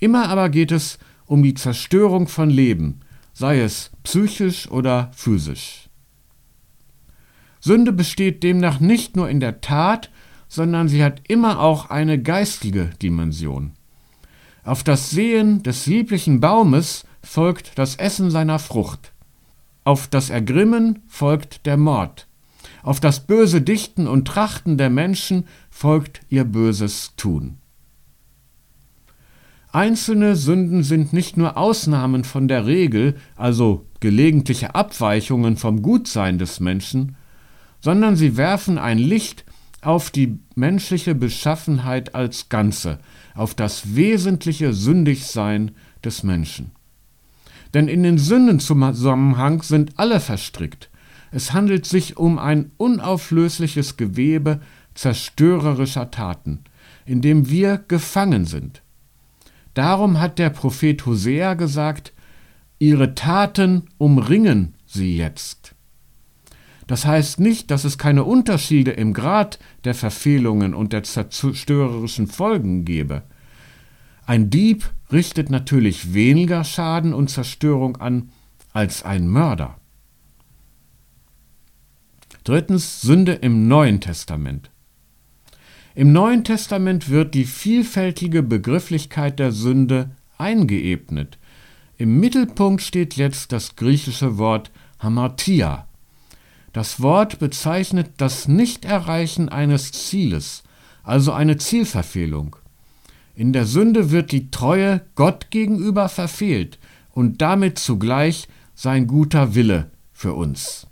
Immer 0.00 0.28
aber 0.28 0.48
geht 0.48 0.72
es 0.72 0.98
um 1.26 1.42
die 1.42 1.54
Zerstörung 1.54 2.26
von 2.26 2.50
Leben, 2.50 3.00
sei 3.32 3.60
es 3.60 3.92
psychisch 4.02 4.68
oder 4.70 5.10
physisch. 5.14 5.88
Sünde 7.60 7.92
besteht 7.92 8.42
demnach 8.42 8.80
nicht 8.80 9.14
nur 9.14 9.28
in 9.28 9.38
der 9.38 9.60
Tat, 9.60 10.10
sondern 10.48 10.88
sie 10.88 11.04
hat 11.04 11.20
immer 11.28 11.60
auch 11.60 11.90
eine 11.90 12.20
geistige 12.20 12.90
Dimension. 13.02 13.72
Auf 14.64 14.82
das 14.82 15.10
Sehen 15.10 15.62
des 15.62 15.86
lieblichen 15.86 16.40
Baumes 16.40 17.04
folgt 17.22 17.78
das 17.78 17.96
Essen 17.96 18.30
seiner 18.30 18.58
Frucht. 18.58 19.12
Auf 19.84 20.08
das 20.08 20.30
Ergrimmen 20.30 21.02
folgt 21.06 21.66
der 21.66 21.76
Mord. 21.76 22.26
Auf 22.82 22.98
das 22.98 23.20
böse 23.20 23.60
Dichten 23.60 24.06
und 24.06 24.26
Trachten 24.26 24.78
der 24.78 24.90
Menschen 24.90 25.46
folgt 25.70 26.20
ihr 26.28 26.44
böses 26.44 27.12
Tun. 27.16 27.59
Einzelne 29.72 30.34
Sünden 30.34 30.82
sind 30.82 31.12
nicht 31.12 31.36
nur 31.36 31.56
Ausnahmen 31.56 32.24
von 32.24 32.48
der 32.48 32.66
Regel, 32.66 33.14
also 33.36 33.86
gelegentliche 34.00 34.74
Abweichungen 34.74 35.56
vom 35.56 35.82
Gutsein 35.82 36.38
des 36.38 36.58
Menschen, 36.58 37.16
sondern 37.80 38.16
sie 38.16 38.36
werfen 38.36 38.78
ein 38.78 38.98
Licht 38.98 39.44
auf 39.80 40.10
die 40.10 40.40
menschliche 40.56 41.14
Beschaffenheit 41.14 42.16
als 42.16 42.48
Ganze, 42.48 42.98
auf 43.34 43.54
das 43.54 43.94
wesentliche 43.94 44.72
Sündigsein 44.72 45.70
des 46.04 46.24
Menschen. 46.24 46.72
Denn 47.72 47.86
in 47.86 48.02
den 48.02 48.18
Sündenzusammenhang 48.18 49.62
sind 49.62 49.92
alle 49.98 50.18
verstrickt. 50.18 50.90
Es 51.30 51.52
handelt 51.52 51.86
sich 51.86 52.16
um 52.16 52.40
ein 52.40 52.72
unauflösliches 52.76 53.96
Gewebe 53.96 54.60
zerstörerischer 54.94 56.10
Taten, 56.10 56.64
in 57.06 57.22
dem 57.22 57.48
wir 57.48 57.78
gefangen 57.78 58.44
sind. 58.44 58.82
Darum 59.74 60.20
hat 60.20 60.38
der 60.38 60.50
Prophet 60.50 61.04
Hosea 61.06 61.54
gesagt, 61.54 62.12
ihre 62.78 63.14
Taten 63.14 63.88
umringen 63.98 64.74
sie 64.86 65.16
jetzt. 65.16 65.74
Das 66.86 67.06
heißt 67.06 67.38
nicht, 67.38 67.70
dass 67.70 67.84
es 67.84 67.98
keine 67.98 68.24
Unterschiede 68.24 68.90
im 68.90 69.14
Grad 69.14 69.60
der 69.84 69.94
Verfehlungen 69.94 70.74
und 70.74 70.92
der 70.92 71.04
zerstörerischen 71.04 72.26
Folgen 72.26 72.84
gebe. 72.84 73.22
Ein 74.26 74.50
Dieb 74.50 74.90
richtet 75.12 75.50
natürlich 75.50 76.14
weniger 76.14 76.64
Schaden 76.64 77.14
und 77.14 77.30
Zerstörung 77.30 77.96
an 77.98 78.30
als 78.72 79.04
ein 79.04 79.28
Mörder. 79.28 79.76
Drittens 82.42 83.02
Sünde 83.02 83.34
im 83.34 83.68
Neuen 83.68 84.00
Testament. 84.00 84.70
Im 86.00 86.12
Neuen 86.12 86.44
Testament 86.44 87.10
wird 87.10 87.34
die 87.34 87.44
vielfältige 87.44 88.42
Begrifflichkeit 88.42 89.38
der 89.38 89.52
Sünde 89.52 90.08
eingeebnet. 90.38 91.36
Im 91.98 92.18
Mittelpunkt 92.18 92.80
steht 92.80 93.16
jetzt 93.16 93.52
das 93.52 93.76
griechische 93.76 94.38
Wort 94.38 94.70
Hamartia. 94.98 95.86
Das 96.72 97.02
Wort 97.02 97.38
bezeichnet 97.38 98.12
das 98.16 98.48
Nichterreichen 98.48 99.50
eines 99.50 99.92
Zieles, 99.92 100.62
also 101.02 101.32
eine 101.32 101.58
Zielverfehlung. 101.58 102.56
In 103.34 103.52
der 103.52 103.66
Sünde 103.66 104.10
wird 104.10 104.32
die 104.32 104.50
Treue 104.50 105.02
Gott 105.16 105.50
gegenüber 105.50 106.08
verfehlt 106.08 106.78
und 107.10 107.42
damit 107.42 107.78
zugleich 107.78 108.48
sein 108.74 109.06
guter 109.06 109.54
Wille 109.54 109.90
für 110.14 110.32
uns. 110.32 110.86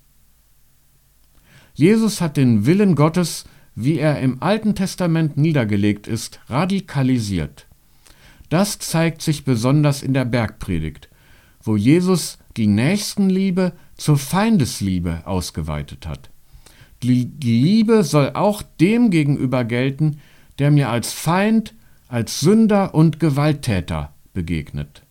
Jesus 1.73 2.21
hat 2.21 2.37
den 2.37 2.67
Willen 2.67 2.95
Gottes 2.95 3.47
wie 3.81 4.01
er 4.01 4.19
im 4.19 4.43
Alten 4.43 4.75
Testament 4.75 5.37
niedergelegt 5.37 6.09
ist, 6.09 6.41
radikalisiert. 6.49 7.69
Das 8.49 8.81
zeigt 8.81 9.23
sich 9.23 9.45
besonders 9.45 10.03
in 10.03 10.15
der 10.15 10.25
Bergpredigt, 10.25 11.09
wo 11.63 11.77
Jesus 11.77 12.39
die 12.57 12.67
Nächstenliebe 12.67 13.73
zur 13.97 14.19
Feindesliebe 14.19 15.23
ausgeweitet 15.27 16.09
hat. 16.09 16.31
Die, 17.05 17.31
Liebe 17.41 18.03
soll 18.03 18.33
auch 18.35 18.63
dem 18.81 19.11
gegenüber 19.11 19.65
gelten, 19.65 20.19
der 20.59 20.73
mir 20.73 20.89
als 20.89 21.13
Feind, 21.13 21.75
als 22.09 22.41
Sünder 22.41 22.97
und 22.97 23.21
Gewalttäter 23.21 24.13
begegnet. 24.35 25.03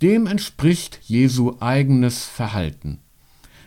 Dem 0.00 0.28
entspricht 0.28 1.00
Jesu 1.02 1.56
eigenes 1.58 2.24
Verhalten. 2.24 3.00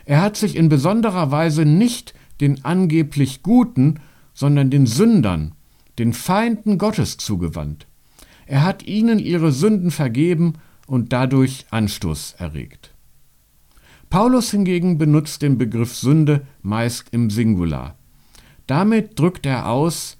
Er 0.06 0.22
hat 0.22 0.38
sich 0.38 0.56
in 0.56 0.70
besonderer 0.70 1.32
Weise 1.32 1.66
nicht 1.66 2.14
den 2.42 2.64
angeblich 2.66 3.44
Guten, 3.44 4.00
sondern 4.34 4.70
den 4.70 4.86
Sündern, 4.86 5.54
den 5.98 6.14
Feinden 6.14 6.78
Gottes 6.78 7.18
zugewandt. 7.18 7.88
Er 8.46 8.64
hat 8.64 8.84
ihnen 8.84 9.20
ihre 9.20 9.52
Sünden 9.52 9.92
vergeben 9.92 10.54
und 10.88 11.14
dadurch 11.14 11.66
Anstoß 11.70 12.36
erregt. 12.40 12.94
Paulus 14.10 14.50
hingegen 14.50 14.98
benutzt 14.98 15.44
den 15.44 15.58
Begriff 15.58 15.96
Sünde 15.96 16.48
meist 16.64 17.10
im 17.12 17.30
Singular. 17.30 17.96
Damit 18.66 19.20
drückt 19.20 19.46
er 19.46 19.70
aus, 19.70 20.18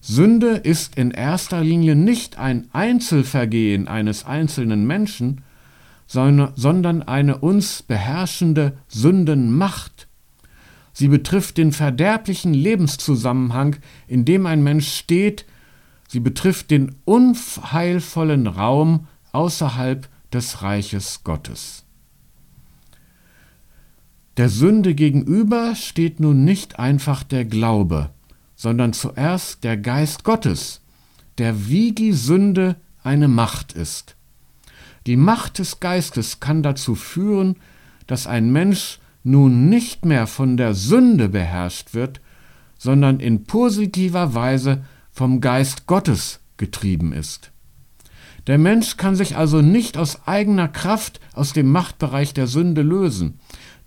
Sünde 0.00 0.48
ist 0.48 0.96
in 0.96 1.10
erster 1.10 1.62
Linie 1.62 1.94
nicht 1.94 2.38
ein 2.38 2.68
Einzelvergehen 2.72 3.86
eines 3.86 4.24
einzelnen 4.24 4.86
Menschen, 4.86 5.42
sondern 6.06 7.02
eine 7.02 7.38
uns 7.38 7.82
beherrschende 7.82 8.78
Sündenmacht, 8.88 10.07
Sie 10.98 11.06
betrifft 11.06 11.58
den 11.58 11.70
verderblichen 11.70 12.52
Lebenszusammenhang, 12.52 13.76
in 14.08 14.24
dem 14.24 14.46
ein 14.46 14.64
Mensch 14.64 14.88
steht. 14.88 15.46
Sie 16.08 16.18
betrifft 16.18 16.72
den 16.72 16.96
unheilvollen 17.04 18.48
Raum 18.48 19.06
außerhalb 19.30 20.08
des 20.32 20.62
Reiches 20.62 21.22
Gottes. 21.22 21.84
Der 24.38 24.48
Sünde 24.48 24.96
gegenüber 24.96 25.76
steht 25.76 26.18
nun 26.18 26.44
nicht 26.44 26.80
einfach 26.80 27.22
der 27.22 27.44
Glaube, 27.44 28.10
sondern 28.56 28.92
zuerst 28.92 29.62
der 29.62 29.76
Geist 29.76 30.24
Gottes, 30.24 30.80
der 31.38 31.68
wie 31.68 31.92
die 31.92 32.12
Sünde 32.12 32.74
eine 33.04 33.28
Macht 33.28 33.72
ist. 33.72 34.16
Die 35.06 35.16
Macht 35.16 35.60
des 35.60 35.78
Geistes 35.78 36.40
kann 36.40 36.64
dazu 36.64 36.96
führen, 36.96 37.54
dass 38.08 38.26
ein 38.26 38.50
Mensch 38.50 38.98
nun 39.28 39.68
nicht 39.68 40.04
mehr 40.04 40.26
von 40.26 40.56
der 40.56 40.74
Sünde 40.74 41.28
beherrscht 41.28 41.94
wird, 41.94 42.20
sondern 42.78 43.20
in 43.20 43.44
positiver 43.44 44.34
Weise 44.34 44.84
vom 45.10 45.40
Geist 45.40 45.86
Gottes 45.86 46.40
getrieben 46.56 47.12
ist. 47.12 47.50
Der 48.46 48.56
Mensch 48.58 48.96
kann 48.96 49.14
sich 49.14 49.36
also 49.36 49.60
nicht 49.60 49.98
aus 49.98 50.26
eigener 50.26 50.68
Kraft 50.68 51.20
aus 51.34 51.52
dem 51.52 51.70
Machtbereich 51.70 52.32
der 52.32 52.46
Sünde 52.46 52.82
lösen. 52.82 53.38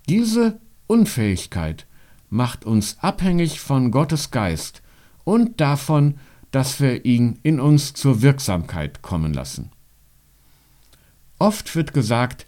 Diese 0.08 0.60
Unfähigkeit 0.86 1.86
macht 2.30 2.64
uns 2.64 2.98
abhängig 3.00 3.60
von 3.60 3.90
Gottes 3.90 4.30
Geist 4.30 4.82
und 5.24 5.60
davon, 5.60 6.14
dass 6.52 6.80
wir 6.80 7.04
ihn 7.04 7.38
in 7.42 7.58
uns 7.58 7.94
zur 7.94 8.22
Wirksamkeit 8.22 9.02
kommen 9.02 9.32
lassen. 9.32 9.70
Oft 11.38 11.74
wird 11.74 11.92
gesagt, 11.92 12.46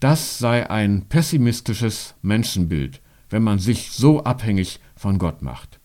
das 0.00 0.38
sei 0.38 0.68
ein 0.68 1.06
pessimistisches 1.08 2.14
Menschenbild, 2.22 3.00
wenn 3.28 3.42
man 3.42 3.58
sich 3.58 3.92
so 3.92 4.24
abhängig 4.24 4.80
von 4.96 5.18
Gott 5.18 5.42
macht. 5.42 5.78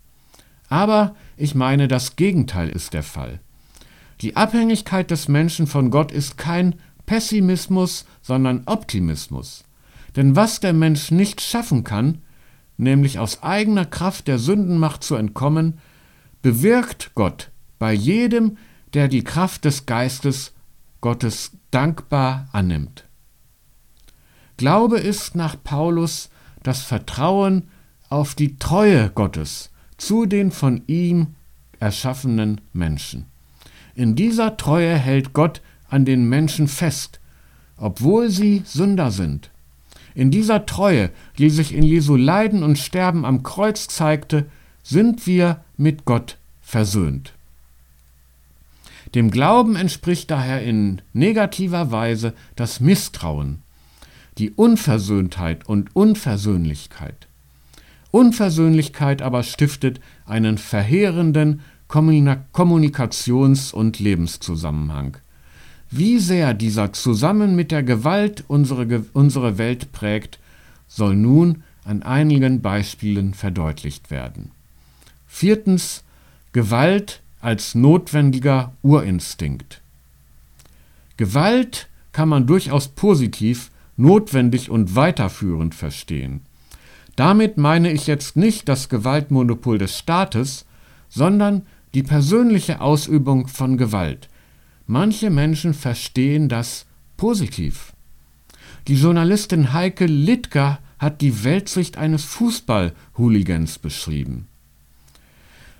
Aber 0.70 1.16
ich 1.38 1.54
meine, 1.54 1.88
das 1.88 2.16
Gegenteil 2.16 2.70
ist 2.70 2.94
der 2.94 3.04
Fall. 3.04 3.40
Die 4.22 4.36
Abhängigkeit 4.36 5.12
des 5.12 5.28
Menschen 5.28 5.68
von 5.68 5.92
Gott 5.92 6.12
ist 6.12 6.38
kein 6.38 6.76
Pessimismus, 7.06 8.06
sondern 8.22 8.64
Optimismus. 8.66 9.64
Denn 10.16 10.36
was 10.36 10.60
der 10.62 10.74
Mensch 10.74 11.12
nicht 11.12 11.42
schaffen 11.42 11.84
kann, 11.84 12.22
nämlich 12.78 13.20
aus 13.20 13.44
eigener 13.44 13.86
Kraft 13.86 14.28
der 14.28 14.40
Sündenmacht 14.40 15.04
zu 15.04 15.16
entkommen, 15.16 15.80
bewirkt 16.42 17.12
Gott 17.16 17.52
bei 17.80 17.94
jedem, 17.94 18.58
der 18.94 19.08
die 19.10 19.24
Kraft 19.24 19.66
des 19.66 19.86
Geistes 19.86 20.54
Gottes 21.02 21.52
dankbar 21.72 22.48
annimmt. 22.54 23.06
Glaube 24.58 25.00
ist 25.00 25.36
nach 25.36 25.56
Paulus 25.64 26.30
das 26.64 26.82
Vertrauen 26.82 27.70
auf 28.10 28.36
die 28.36 28.58
Treue 28.58 29.10
Gottes 29.10 29.72
zu 29.98 30.26
den 30.26 30.52
von 30.52 30.82
ihm 30.88 31.36
erschaffenen 31.80 32.62
Menschen. 32.74 33.26
In 33.96 34.16
dieser 34.16 34.58
Treue 34.58 34.96
hält 34.96 35.34
Gott 35.34 35.62
an 35.90 36.06
den 36.06 36.28
Menschen 36.28 36.68
fest, 36.68 37.20
obwohl 37.78 38.30
sie 38.30 38.64
Sünder 38.66 39.12
sind. 39.12 39.52
In 40.14 40.32
dieser 40.32 40.66
Treue, 40.66 41.12
die 41.38 41.50
sich 41.50 41.74
in 41.74 41.84
Jesu 41.84 42.16
Leiden 42.16 42.64
und 42.64 42.78
Sterben 42.78 43.26
am 43.26 43.44
Kreuz 43.44 43.88
zeigte, 43.88 44.46
sind 44.84 45.28
wir 45.28 45.62
mit 45.78 46.06
Gott 46.06 46.38
versöhnt. 46.62 47.34
Dem 49.14 49.32
Glauben 49.32 49.76
entspricht 49.76 50.32
daher 50.32 50.62
in 50.64 51.02
negativer 51.14 51.92
Weise 51.92 52.34
das 52.56 52.80
Misstrauen, 52.80 53.62
die 54.38 54.52
Unversöhntheit 54.52 55.68
und 55.68 55.96
Unversöhnlichkeit. 55.96 57.28
Unversöhnlichkeit 58.12 59.22
aber 59.22 59.44
stiftet 59.44 60.00
einen 60.26 60.58
verheerenden 60.58 61.62
Kommunikations- 61.90 63.74
und 63.74 64.00
Lebenszusammenhang. 64.00 65.18
Wie 65.92 66.20
sehr 66.20 66.54
dieser 66.54 66.94
zusammen 66.94 67.56
mit 67.56 67.72
der 67.72 67.84
Gewalt 67.84 68.44
unsere, 68.48 69.06
unsere 69.14 69.58
Welt 69.58 69.92
prägt, 69.92 70.40
soll 70.88 71.16
nun 71.16 71.64
an 71.84 72.04
einigen 72.04 72.62
Beispielen 72.62 73.34
verdeutlicht 73.34 74.12
werden. 74.12 74.52
Viertens 75.28 76.04
Gewalt 76.54 77.22
als 77.42 77.76
notwendiger 77.76 78.72
Urinstinkt. 78.82 79.82
Gewalt 81.18 81.88
kann 82.12 82.30
man 82.30 82.48
durchaus 82.48 82.88
positiv, 82.88 83.72
notwendig 83.98 84.70
und 84.70 84.96
weiterführend 84.96 85.76
verstehen. 85.76 86.42
Damit 87.16 87.58
meine 87.58 87.92
ich 87.92 88.08
jetzt 88.08 88.36
nicht 88.36 88.68
das 88.68 88.90
Gewaltmonopol 88.90 89.78
des 89.78 89.98
Staates, 89.98 90.66
sondern 91.08 91.66
die 91.94 92.04
persönliche 92.04 92.82
Ausübung 92.82 93.48
von 93.48 93.78
Gewalt. 93.78 94.30
Manche 94.86 95.30
Menschen 95.30 95.74
verstehen 95.74 96.50
das 96.50 96.86
positiv. 97.16 97.94
Die 98.88 98.96
Journalistin 98.96 99.74
Heike 99.74 100.06
Littger 100.06 100.80
hat 101.00 101.22
die 101.22 101.44
Weltsicht 101.44 101.98
eines 101.98 102.24
Fußball-Hooligans 102.26 103.80
beschrieben. 103.80 104.48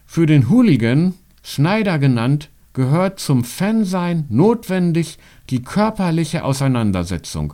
Für 0.06 0.26
den 0.26 0.50
Hooligan, 0.50 1.14
Schneider 1.44 2.00
genannt, 2.00 2.50
gehört 2.74 3.20
zum 3.20 3.44
Fansein 3.44 4.26
notwendig 4.30 5.18
die 5.50 5.62
körperliche 5.62 6.44
Auseinandersetzung 6.44 7.54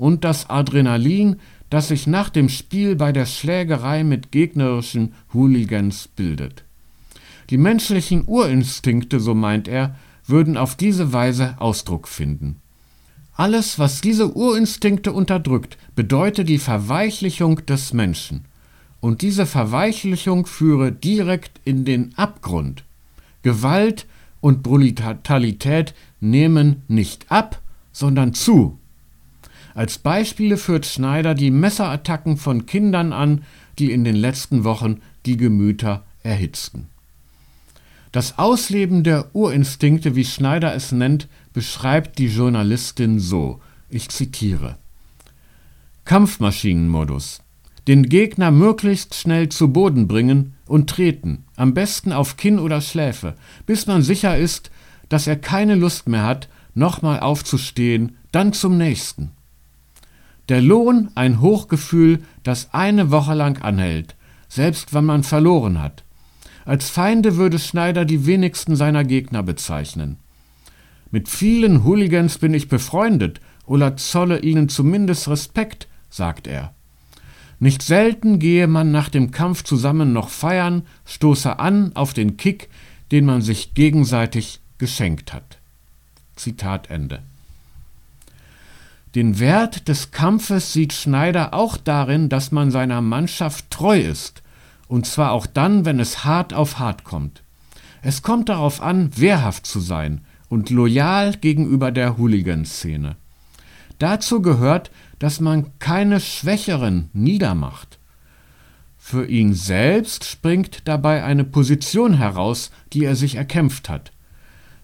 und 0.00 0.24
das 0.24 0.48
Adrenalin, 0.48 1.36
das 1.68 1.88
sich 1.88 2.06
nach 2.06 2.30
dem 2.30 2.48
Spiel 2.48 2.96
bei 2.96 3.12
der 3.12 3.26
Schlägerei 3.26 4.02
mit 4.02 4.32
gegnerischen 4.32 5.12
Hooligans 5.34 6.08
bildet. 6.08 6.64
Die 7.50 7.58
menschlichen 7.58 8.24
Urinstinkte, 8.26 9.20
so 9.20 9.34
meint 9.34 9.68
er, 9.68 9.94
würden 10.24 10.56
auf 10.56 10.74
diese 10.74 11.12
Weise 11.12 11.56
Ausdruck 11.58 12.08
finden. 12.08 12.56
Alles, 13.34 13.78
was 13.78 14.00
diese 14.00 14.34
Urinstinkte 14.34 15.12
unterdrückt, 15.12 15.76
bedeutet 15.94 16.48
die 16.48 16.58
Verweichlichung 16.58 17.66
des 17.66 17.92
Menschen. 17.92 18.46
Und 19.00 19.20
diese 19.20 19.44
Verweichlichung 19.44 20.46
führe 20.46 20.92
direkt 20.92 21.60
in 21.64 21.84
den 21.84 22.16
Abgrund. 22.16 22.84
Gewalt 23.42 24.06
und 24.40 24.62
Brutalität 24.62 25.94
nehmen 26.20 26.82
nicht 26.88 27.30
ab, 27.30 27.60
sondern 27.92 28.32
zu. 28.32 28.79
Als 29.74 29.98
Beispiele 29.98 30.56
führt 30.56 30.86
Schneider 30.86 31.34
die 31.34 31.50
Messerattacken 31.50 32.36
von 32.36 32.66
Kindern 32.66 33.12
an, 33.12 33.44
die 33.78 33.92
in 33.92 34.04
den 34.04 34.16
letzten 34.16 34.64
Wochen 34.64 35.00
die 35.26 35.36
Gemüter 35.36 36.04
erhitzten. 36.22 36.88
Das 38.12 38.38
Ausleben 38.38 39.04
der 39.04 39.34
Urinstinkte, 39.34 40.16
wie 40.16 40.24
Schneider 40.24 40.74
es 40.74 40.90
nennt, 40.90 41.28
beschreibt 41.52 42.18
die 42.18 42.26
Journalistin 42.26 43.20
so, 43.20 43.60
ich 43.88 44.08
zitiere 44.08 44.76
Kampfmaschinenmodus. 46.04 47.40
Den 47.86 48.08
Gegner 48.08 48.50
möglichst 48.50 49.14
schnell 49.14 49.48
zu 49.48 49.72
Boden 49.72 50.08
bringen 50.08 50.54
und 50.66 50.90
treten, 50.90 51.44
am 51.56 51.72
besten 51.72 52.12
auf 52.12 52.36
Kinn 52.36 52.58
oder 52.58 52.80
Schläfe, 52.80 53.34
bis 53.64 53.86
man 53.86 54.02
sicher 54.02 54.36
ist, 54.36 54.70
dass 55.08 55.26
er 55.26 55.36
keine 55.36 55.76
Lust 55.76 56.08
mehr 56.08 56.24
hat, 56.24 56.48
nochmal 56.74 57.20
aufzustehen, 57.20 58.16
dann 58.32 58.52
zum 58.52 58.76
nächsten. 58.76 59.30
Der 60.50 60.60
Lohn 60.60 61.10
ein 61.14 61.40
Hochgefühl, 61.40 62.24
das 62.42 62.74
eine 62.74 63.12
Woche 63.12 63.34
lang 63.34 63.62
anhält, 63.62 64.16
selbst 64.48 64.92
wenn 64.92 65.04
man 65.04 65.22
verloren 65.22 65.80
hat. 65.80 66.02
Als 66.64 66.90
Feinde 66.90 67.36
würde 67.36 67.60
Schneider 67.60 68.04
die 68.04 68.26
wenigsten 68.26 68.74
seiner 68.74 69.04
Gegner 69.04 69.44
bezeichnen. 69.44 70.16
Mit 71.12 71.28
vielen 71.28 71.84
Hooligans 71.84 72.38
bin 72.38 72.52
ich 72.52 72.68
befreundet 72.68 73.40
oder 73.64 73.96
zolle 73.96 74.40
ihnen 74.40 74.68
zumindest 74.68 75.28
Respekt, 75.28 75.86
sagt 76.08 76.48
er. 76.48 76.74
Nicht 77.60 77.80
selten 77.80 78.40
gehe 78.40 78.66
man 78.66 78.90
nach 78.90 79.08
dem 79.08 79.30
Kampf 79.30 79.62
zusammen 79.62 80.12
noch 80.12 80.30
feiern, 80.30 80.82
stoße 81.04 81.60
an 81.60 81.92
auf 81.94 82.12
den 82.12 82.36
Kick, 82.36 82.68
den 83.12 83.24
man 83.24 83.40
sich 83.40 83.74
gegenseitig 83.74 84.58
geschenkt 84.78 85.32
hat. 85.32 85.58
Zitat 86.34 86.90
Ende. 86.90 87.22
Den 89.14 89.38
Wert 89.40 89.88
des 89.88 90.12
Kampfes 90.12 90.72
sieht 90.72 90.92
Schneider 90.92 91.52
auch 91.54 91.76
darin, 91.76 92.28
dass 92.28 92.52
man 92.52 92.70
seiner 92.70 93.00
Mannschaft 93.00 93.70
treu 93.70 93.98
ist 93.98 94.42
und 94.90 95.06
zwar 95.06 95.30
auch 95.30 95.46
dann, 95.46 95.84
wenn 95.84 96.00
es 96.00 96.24
hart 96.24 96.52
auf 96.52 96.80
hart 96.80 97.04
kommt. 97.04 97.44
Es 98.02 98.22
kommt 98.22 98.48
darauf 98.48 98.80
an, 98.80 99.10
wehrhaft 99.16 99.64
zu 99.64 99.78
sein 99.78 100.22
und 100.48 100.70
loyal 100.70 101.34
gegenüber 101.36 101.92
der 101.92 102.18
Hooligan-Szene. 102.18 103.14
Dazu 104.00 104.42
gehört, 104.42 104.90
dass 105.20 105.38
man 105.38 105.78
keine 105.78 106.18
Schwächeren 106.18 107.08
niedermacht. 107.12 108.00
Für 108.98 109.26
ihn 109.26 109.54
selbst 109.54 110.24
springt 110.24 110.88
dabei 110.88 111.22
eine 111.22 111.44
Position 111.44 112.14
heraus, 112.14 112.72
die 112.92 113.04
er 113.04 113.14
sich 113.14 113.36
erkämpft 113.36 113.88
hat. 113.88 114.10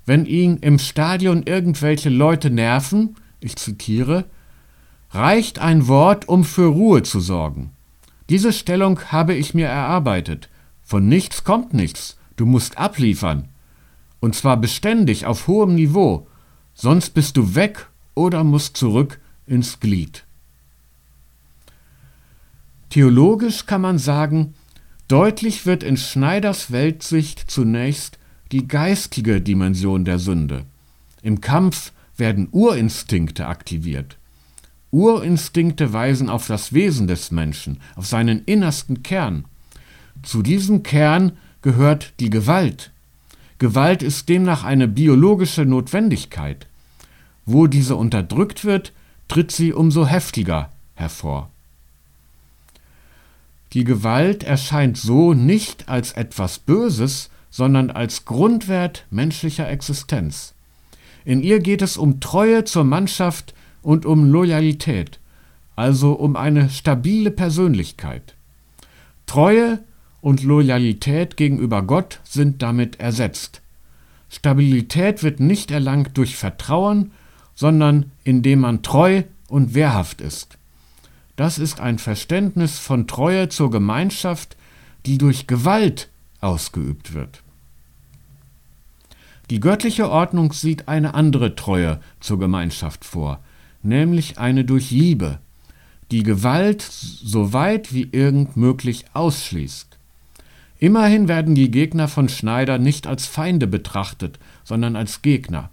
Wenn 0.05 0.25
ihn 0.25 0.59
im 0.59 0.79
Stadion 0.79 1.43
irgendwelche 1.43 2.11
Leute 2.11 2.51
nerven, 2.51 3.17
ich 3.47 3.57
zitiere, 3.57 4.25
reicht 5.11 5.59
ein 5.59 5.89
Wort, 5.89 6.29
um 6.29 6.45
für 6.45 6.67
Ruhe 6.67 7.03
zu 7.03 7.21
sorgen. 7.21 7.71
Diese 8.29 8.53
Stellung 8.53 9.01
habe 9.13 9.35
ich 9.35 9.55
mir 9.55 9.69
erarbeitet. 9.69 10.49
Von 10.83 11.09
nichts 11.09 11.45
kommt 11.45 11.73
nichts. 11.73 12.19
Du 12.37 12.45
musst 12.45 12.77
abliefern. 12.77 13.49
Und 14.21 14.35
zwar 14.35 14.57
beständig 14.57 15.25
auf 15.27 15.47
hohem 15.47 15.75
Niveau. 15.75 16.27
Sonst 16.75 17.11
bist 17.11 17.37
du 17.37 17.55
weg 17.55 17.89
oder 18.15 18.45
musst 18.45 18.77
zurück 18.77 19.21
ins 19.47 19.81
Glied. 19.81 20.25
Theologisch 22.91 23.67
kann 23.67 23.81
man 23.81 23.99
sagen, 23.99 24.55
deutlich 25.07 25.67
wird 25.67 25.83
in 25.83 25.97
Schneiders 25.97 26.73
Weltsicht 26.73 27.51
zunächst 27.51 28.19
die 28.53 28.67
geistige 28.67 29.41
Dimension 29.41 30.05
der 30.05 30.19
Sünde. 30.19 30.65
Im 31.23 31.41
Kampf 31.41 31.93
werden 32.17 32.49
Urinstinkte 32.51 33.47
aktiviert. 33.47 34.17
Urinstinkte 34.91 35.93
weisen 35.93 36.29
auf 36.29 36.47
das 36.47 36.73
Wesen 36.73 37.07
des 37.07 37.31
Menschen, 37.31 37.81
auf 37.97 38.07
seinen 38.07 38.45
innersten 38.45 39.03
Kern. 39.03 39.45
Zu 40.23 40.43
diesem 40.43 40.83
Kern 40.83 41.33
gehört 41.63 42.15
die 42.21 42.31
Gewalt. 42.31 42.91
Gewalt 43.59 44.03
ist 44.03 44.29
demnach 44.29 44.65
eine 44.65 44.89
biologische 44.89 45.65
Notwendigkeit. 45.65 46.67
Wo 47.45 47.67
diese 47.67 47.97
unterdrückt 47.97 48.65
wird, 48.65 48.93
tritt 49.29 49.51
sie 49.53 49.73
umso 49.73 50.07
heftiger 50.07 50.71
hervor. 50.95 51.51
Die 53.73 53.85
Gewalt 53.85 54.45
erscheint 54.45 54.97
so 54.97 55.35
nicht 55.35 55.89
als 55.89 56.13
etwas 56.13 56.59
Böses, 56.59 57.31
sondern 57.51 57.91
als 57.91 58.25
Grundwert 58.25 59.07
menschlicher 59.11 59.69
Existenz. 59.69 60.55
In 61.27 61.43
ihr 61.43 61.61
geht 61.61 61.83
es 61.83 61.99
um 61.99 62.21
Treue 62.21 62.65
zur 62.65 62.85
Mannschaft, 62.85 63.53
und 63.87 64.05
um 64.05 64.33
Loyalität, 64.33 65.21
also 65.77 66.15
um 66.15 66.35
eine 66.35 66.71
stabile 66.71 67.31
Persönlichkeit. 67.31 68.35
Treue 69.27 69.79
und 70.21 70.43
Loyalität 70.43 71.37
gegenüber 71.37 71.83
Gott 71.83 72.19
sind 72.25 72.63
damit 72.63 72.99
ersetzt. 72.99 73.63
Stabilität 74.29 75.23
wird 75.23 75.39
nicht 75.39 75.71
erlangt 75.71 76.19
durch 76.19 76.35
Vertrauen, 76.35 77.13
sondern 77.55 78.11
indem 78.25 78.59
man 78.59 78.83
treu 78.83 79.23
und 79.49 79.75
wehrhaft 79.75 80.21
ist. 80.21 80.59
das 81.37 81.57
ist 81.61 81.79
ein 81.79 82.01
Verständnis 82.01 82.81
von 82.81 83.07
Treue 83.07 83.51
zur 83.51 83.71
Gemeinschaft, 83.71 84.57
die 85.05 85.17
durch 85.17 85.47
Gewalt 85.47 86.09
ausgeübt 86.41 87.15
wird. 87.15 87.45
Die 89.51 89.61
göttliche 89.61 90.11
Ordnung 90.11 90.53
sieht 90.53 90.89
eine 90.89 91.15
andere 91.15 91.55
Treue 91.55 92.01
zur 92.19 92.39
Gemeinschaft 92.39 93.05
vor, 93.05 93.41
nämlich 93.83 94.39
eine 94.39 94.65
durch 94.65 94.91
Liebe, 94.91 95.39
die 96.11 96.25
Gewalt 96.25 96.83
so 96.83 97.53
weit 97.53 97.95
wie 97.95 98.09
irgend 98.11 98.57
möglich 98.57 99.05
ausschließt. 99.13 99.99
Immerhin 100.79 101.29
werden 101.29 101.55
die 101.55 101.71
Gegner 101.71 102.09
von 102.09 102.29
Schneider 102.29 102.79
nicht 102.79 103.07
als 103.07 103.27
Feinde 103.27 103.67
betrachtet, 103.67 104.39
sondern 104.65 104.97
als 104.97 105.23
Gegner. 105.23 105.71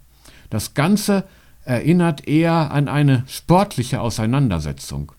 Das 0.50 0.76
Ganze 0.76 1.26
erinnert 1.66 2.28
eher 2.28 2.72
an 2.72 2.88
eine 2.88 3.24
sportliche 3.28 4.02
Auseinandersetzung. 4.02 5.12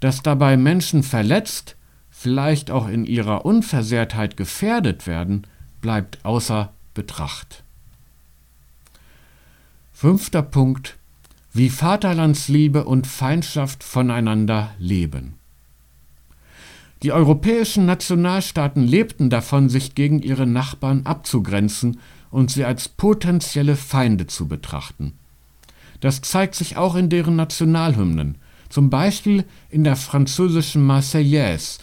Dass 0.00 0.22
dabei 0.22 0.56
Menschen 0.56 1.02
verletzt, 1.02 1.76
vielleicht 2.10 2.70
auch 2.70 2.88
in 2.88 3.04
ihrer 3.04 3.44
Unversehrtheit 3.44 4.36
gefährdet 4.36 5.06
werden, 5.06 5.46
bleibt 5.80 6.24
außer 6.24 6.72
Betracht. 6.94 7.62
Fünfter 9.92 10.42
Punkt. 10.42 10.96
Wie 11.52 11.68
Vaterlandsliebe 11.68 12.84
und 12.84 13.06
Feindschaft 13.06 13.84
voneinander 13.84 14.74
leben. 14.78 15.34
Die 17.02 17.12
europäischen 17.12 17.86
Nationalstaaten 17.86 18.82
lebten 18.82 19.30
davon, 19.30 19.68
sich 19.68 19.94
gegen 19.94 20.20
ihre 20.20 20.46
Nachbarn 20.46 21.06
abzugrenzen 21.06 21.98
und 22.30 22.50
sie 22.50 22.64
als 22.64 22.88
potenzielle 22.88 23.76
Feinde 23.76 24.26
zu 24.26 24.48
betrachten. 24.48 25.14
Das 26.00 26.20
zeigt 26.22 26.54
sich 26.54 26.76
auch 26.76 26.94
in 26.94 27.08
deren 27.08 27.36
Nationalhymnen, 27.36 28.36
zum 28.68 28.90
Beispiel 28.90 29.44
in 29.70 29.84
der 29.84 29.96
französischen 29.96 30.82
Marseillaise, 30.82 31.78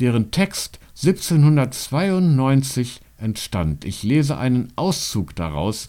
deren 0.00 0.30
Text 0.30 0.78
1792 1.02 3.00
entstand. 3.22 3.84
Ich 3.84 4.02
lese 4.02 4.36
einen 4.36 4.72
Auszug 4.76 5.34
daraus, 5.36 5.88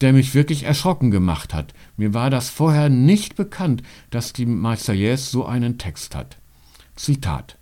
der 0.00 0.12
mich 0.12 0.34
wirklich 0.34 0.62
erschrocken 0.62 1.10
gemacht 1.10 1.54
hat. 1.54 1.74
Mir 1.96 2.14
war 2.14 2.30
das 2.30 2.50
vorher 2.50 2.88
nicht 2.88 3.34
bekannt, 3.34 3.82
dass 4.10 4.32
die 4.32 4.46
Marseillaise 4.46 5.30
so 5.30 5.44
einen 5.44 5.78
Text 5.78 6.14
hat. 6.14 6.36
Zitat 6.94 7.58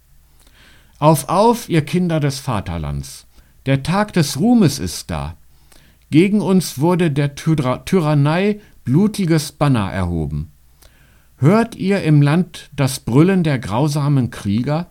Auf, 0.98 1.28
auf, 1.28 1.68
ihr 1.68 1.84
Kinder 1.84 2.20
des 2.20 2.38
Vaterlands! 2.38 3.26
Der 3.64 3.82
Tag 3.82 4.12
des 4.12 4.38
Ruhmes 4.38 4.78
ist 4.78 5.10
da. 5.10 5.36
Gegen 6.10 6.40
uns 6.40 6.78
wurde 6.78 7.10
der 7.10 7.34
Tyra 7.34 7.78
Tyrannei 7.78 8.60
blutiges 8.84 9.50
Banner 9.50 9.90
erhoben. 9.90 10.52
Hört 11.38 11.74
ihr 11.74 12.02
im 12.04 12.22
Land 12.22 12.70
das 12.76 13.00
Brüllen 13.00 13.42
der 13.42 13.58
grausamen 13.58 14.30
Krieger? 14.30 14.90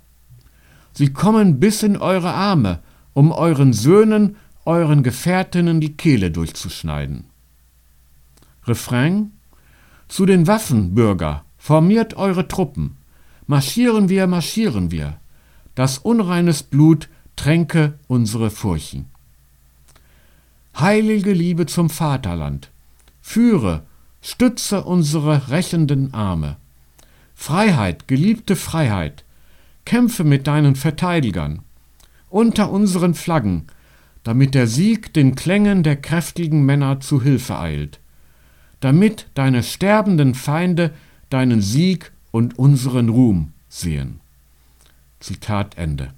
Sie 0.93 1.11
kommen 1.13 1.59
bis 1.59 1.83
in 1.83 1.97
eure 1.97 2.33
Arme, 2.33 2.79
um 3.15 3.31
euren 3.31 3.73
Söhnen, 3.73 4.35
euren 4.65 5.01
Gefährtinnen 5.01 5.79
die 5.79 5.97
Kehle 5.97 6.29
durchzuschneiden. 6.29 7.23
Refrain 8.65 9.31
Zu 10.07 10.27
den 10.27 10.45
Waffen, 10.45 10.93
Bürger, 10.93 11.43
formiert 11.57 12.15
eure 12.15 12.47
Truppen. 12.47 12.97
Marschieren 13.47 14.09
wir, 14.09 14.27
marschieren 14.27 14.91
wir. 14.91 15.17
Das 15.75 15.97
unreines 15.97 16.61
Blut 16.61 17.09
tränke 17.35 17.97
unsere 18.07 18.49
Furchen. 18.49 19.05
Heilige 20.77 21.31
Liebe 21.31 21.65
zum 21.67 21.89
Vaterland, 21.89 22.69
führe, 23.21 23.83
stütze 24.21 24.83
unsere 24.83 25.49
rächenden 25.49 26.13
Arme. 26.13 26.57
Freiheit, 27.33 28.09
geliebte 28.09 28.57
Freiheit, 28.57 29.23
kämpfe 29.85 30.25
mit 30.25 30.47
deinen 30.47 30.75
Verteidigern, 30.75 31.61
unter 32.35 32.69
unseren 32.69 33.13
Flaggen, 33.13 33.67
damit 34.23 34.55
der 34.55 34.67
Sieg 34.67 35.13
den 35.13 35.35
Klängen 35.35 35.83
der 35.83 35.95
kräftigen 35.95 36.65
Männer 36.65 36.99
zu 36.99 37.23
Hilfe 37.23 37.57
eilt, 37.57 38.01
damit 38.81 39.27
deine 39.35 39.63
sterbenden 39.63 40.35
Feinde 40.35 40.91
deinen 41.29 41.61
Sieg 41.61 42.11
und 42.31 42.59
unseren 42.59 43.07
Ruhm 43.07 43.53
sehen. 43.69 44.19
Zitat 45.21 45.77
Ende. 45.77 46.09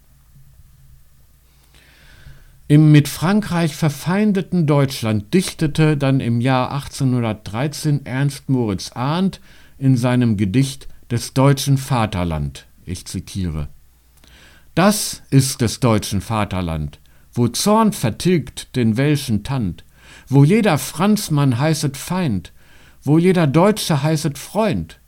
Im 2.68 2.92
mit 2.92 3.08
Frankreich 3.08 3.76
verfeindeten 3.76 4.66
Deutschland 4.66 5.36
dichtete 5.36 5.98
dann 5.98 6.20
im 6.20 6.42
Jahr 6.42 6.72
1813 6.72 8.08
Ernst 8.08 8.50
Moritz 8.50 8.92
Arndt 8.96 9.40
in 9.78 9.96
seinem 9.96 10.36
Gedicht 10.36 10.88
des 11.12 11.36
deutschen 11.36 11.78
Vaterland, 11.78 12.66
ich 12.86 13.06
zitiere, 13.06 13.68
Das 14.78 15.24
ist 15.32 15.62
des 15.62 15.80
deutschen 15.80 16.22
Vaterland, 16.22 17.00
wo 17.34 17.48
Zorn 17.48 17.94
vertilgt 17.94 18.76
den 18.76 18.96
welschen 18.96 19.44
Tand, 19.44 19.84
wo 20.28 20.44
jeder 20.44 20.78
Franzmann 20.78 21.58
heißet 21.58 21.98
Feind, 21.98 22.54
wo 23.02 23.18
jeder 23.18 23.48
Deutsche 23.48 24.04
heißet 24.04 24.38
Freund. 24.38 25.00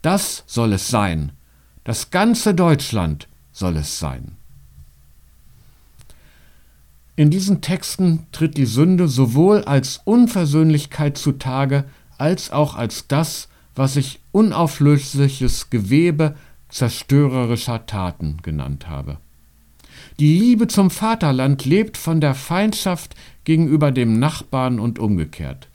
Das 0.00 0.44
soll 0.46 0.74
es 0.74 0.86
sein, 0.86 1.32
das 1.82 2.12
ganze 2.12 2.54
Deutschland 2.54 3.26
soll 3.50 3.78
es 3.78 3.98
sein. 3.98 4.36
In 7.16 7.30
diesen 7.30 7.62
Texten 7.62 8.28
tritt 8.30 8.56
die 8.56 8.64
Sünde 8.64 9.08
sowohl 9.08 9.64
als 9.64 10.02
Unversöhnlichkeit 10.04 11.18
zutage, 11.18 11.84
als 12.16 12.52
auch 12.52 12.76
als 12.76 13.08
das, 13.08 13.48
was 13.74 13.96
ich 13.96 14.20
unauflösliches 14.30 15.68
Gewebe 15.68 16.36
zerstörerischer 16.70 17.86
Taten 17.86 18.38
genannt 18.42 18.88
habe. 18.88 19.18
Die 20.18 20.38
Liebe 20.38 20.66
zum 20.66 20.90
Vaterland 20.90 21.64
lebt 21.64 21.96
von 21.96 22.20
der 22.20 22.34
Feindschaft 22.34 23.14
gegenüber 23.44 23.90
dem 23.90 24.18
Nachbarn 24.18 24.80
und 24.80 24.98
umgekehrt. 24.98 25.68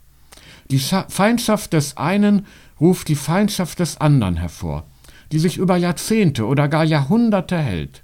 Die 0.70 0.78
Feindschaft 0.78 1.72
des 1.72 1.96
einen 1.96 2.46
ruft 2.80 3.08
die 3.08 3.14
Feindschaft 3.14 3.78
des 3.78 4.00
anderen 4.00 4.36
hervor, 4.36 4.84
die 5.32 5.38
sich 5.38 5.58
über 5.58 5.76
Jahrzehnte 5.76 6.46
oder 6.46 6.68
gar 6.68 6.84
Jahrhunderte 6.84 7.58
hält. 7.58 8.02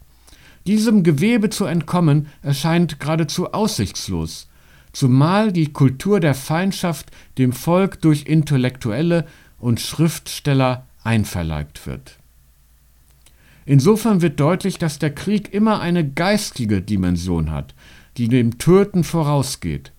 Diesem 0.66 1.02
Gewebe 1.02 1.50
zu 1.50 1.64
entkommen 1.64 2.28
erscheint 2.42 3.00
geradezu 3.00 3.52
aussichtslos, 3.52 4.48
zumal 4.92 5.52
die 5.52 5.72
Kultur 5.72 6.20
der 6.20 6.34
Feindschaft 6.34 7.10
dem 7.38 7.52
Volk 7.52 8.00
durch 8.00 8.26
Intellektuelle 8.26 9.26
und 9.58 9.80
Schriftsteller 9.80 10.86
einverleibt 11.02 11.86
wird. 11.86 12.18
Insofern 13.64 14.22
wird 14.22 14.40
deutlich, 14.40 14.78
dass 14.78 14.98
der 14.98 15.14
Krieg 15.14 15.52
immer 15.54 15.80
eine 15.80 16.08
geistige 16.08 16.82
Dimension 16.82 17.50
hat, 17.50 17.74
die 18.16 18.28
dem 18.28 18.58
Töten 18.58 19.04
vorausgeht. 19.04 19.92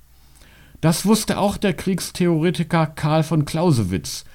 Das 0.82 1.06
wusste 1.06 1.38
auch 1.38 1.56
der 1.56 1.74
Kriegstheoretiker 1.74 2.88
Karl 2.88 3.24
von 3.24 3.46
Clausewitz, 3.46 4.26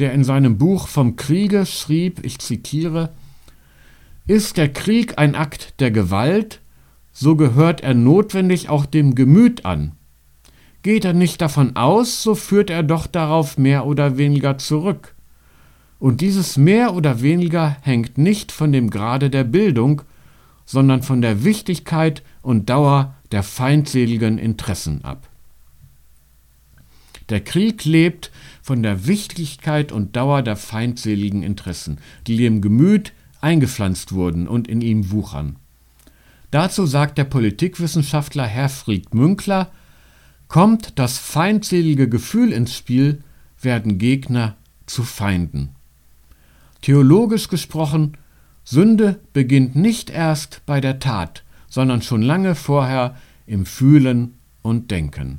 der 0.00 0.12
in 0.12 0.24
seinem 0.24 0.58
Buch 0.58 0.88
vom 0.88 1.14
Kriege 1.14 1.64
schrieb, 1.64 2.24
ich 2.24 2.40
zitiere, 2.40 3.10
ist 4.26 4.56
der 4.56 4.72
Krieg 4.72 5.18
ein 5.18 5.34
Akt 5.34 5.80
der 5.80 5.90
Gewalt, 5.90 6.60
so 7.12 7.36
gehört 7.36 7.82
er 7.82 7.94
notwendig 7.94 8.68
auch 8.68 8.86
dem 8.86 9.14
Gemüt 9.14 9.64
an. 9.64 9.92
Geht 10.82 11.04
er 11.04 11.12
nicht 11.12 11.40
davon 11.40 11.76
aus, 11.76 12.22
so 12.22 12.34
führt 12.34 12.70
er 12.70 12.82
doch 12.82 13.06
darauf 13.06 13.58
mehr 13.58 13.86
oder 13.86 14.16
weniger 14.16 14.58
zurück. 14.58 15.11
Und 16.02 16.20
dieses 16.20 16.56
mehr 16.56 16.94
oder 16.94 17.22
weniger 17.22 17.76
hängt 17.82 18.18
nicht 18.18 18.50
von 18.50 18.72
dem 18.72 18.90
Grade 18.90 19.30
der 19.30 19.44
Bildung, 19.44 20.02
sondern 20.64 21.04
von 21.04 21.22
der 21.22 21.44
Wichtigkeit 21.44 22.24
und 22.42 22.68
Dauer 22.68 23.14
der 23.30 23.44
feindseligen 23.44 24.36
Interessen 24.36 25.04
ab. 25.04 25.28
Der 27.28 27.40
Krieg 27.40 27.84
lebt 27.84 28.32
von 28.62 28.82
der 28.82 29.06
Wichtigkeit 29.06 29.92
und 29.92 30.16
Dauer 30.16 30.42
der 30.42 30.56
feindseligen 30.56 31.44
Interessen, 31.44 31.98
die 32.26 32.36
dem 32.36 32.62
Gemüt 32.62 33.12
eingepflanzt 33.40 34.10
wurden 34.10 34.48
und 34.48 34.66
in 34.66 34.80
ihm 34.80 35.12
wuchern. 35.12 35.54
Dazu 36.50 36.84
sagt 36.84 37.16
der 37.16 37.26
Politikwissenschaftler 37.26 38.48
Herfried 38.48 39.14
Münkler, 39.14 39.70
kommt 40.48 40.98
das 40.98 41.18
feindselige 41.18 42.08
Gefühl 42.08 42.50
ins 42.50 42.74
Spiel, 42.74 43.22
werden 43.60 43.98
Gegner 43.98 44.56
zu 44.86 45.04
Feinden. 45.04 45.76
Theologisch 46.82 47.48
gesprochen, 47.48 48.16
Sünde 48.64 49.20
beginnt 49.32 49.76
nicht 49.76 50.10
erst 50.10 50.62
bei 50.66 50.80
der 50.80 50.98
Tat, 50.98 51.44
sondern 51.68 52.02
schon 52.02 52.22
lange 52.22 52.54
vorher 52.54 53.16
im 53.46 53.66
Fühlen 53.66 54.34
und 54.62 54.90
Denken. 54.90 55.38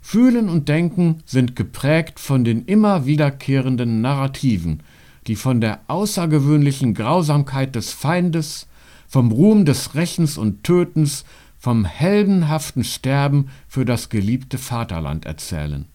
Fühlen 0.00 0.50
und 0.50 0.68
Denken 0.68 1.22
sind 1.24 1.56
geprägt 1.56 2.20
von 2.20 2.44
den 2.44 2.66
immer 2.66 3.06
wiederkehrenden 3.06 4.02
Narrativen, 4.02 4.82
die 5.26 5.36
von 5.36 5.62
der 5.62 5.80
außergewöhnlichen 5.88 6.92
Grausamkeit 6.92 7.74
des 7.74 7.92
Feindes, 7.92 8.66
vom 9.08 9.32
Ruhm 9.32 9.64
des 9.64 9.94
Rächens 9.94 10.36
und 10.36 10.64
Tötens, 10.64 11.24
vom 11.58 11.86
heldenhaften 11.86 12.84
Sterben 12.84 13.48
für 13.66 13.86
das 13.86 14.10
geliebte 14.10 14.58
Vaterland 14.58 15.24
erzählen. 15.24 15.86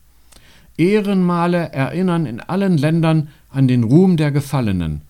Ehrenmale 0.78 1.72
erinnern 1.72 2.26
in 2.26 2.40
allen 2.40 2.78
Ländern 2.78 3.28
an 3.50 3.68
den 3.68 3.84
Ruhm 3.84 4.18
der 4.18 4.32
Gefallenen 4.32 5.02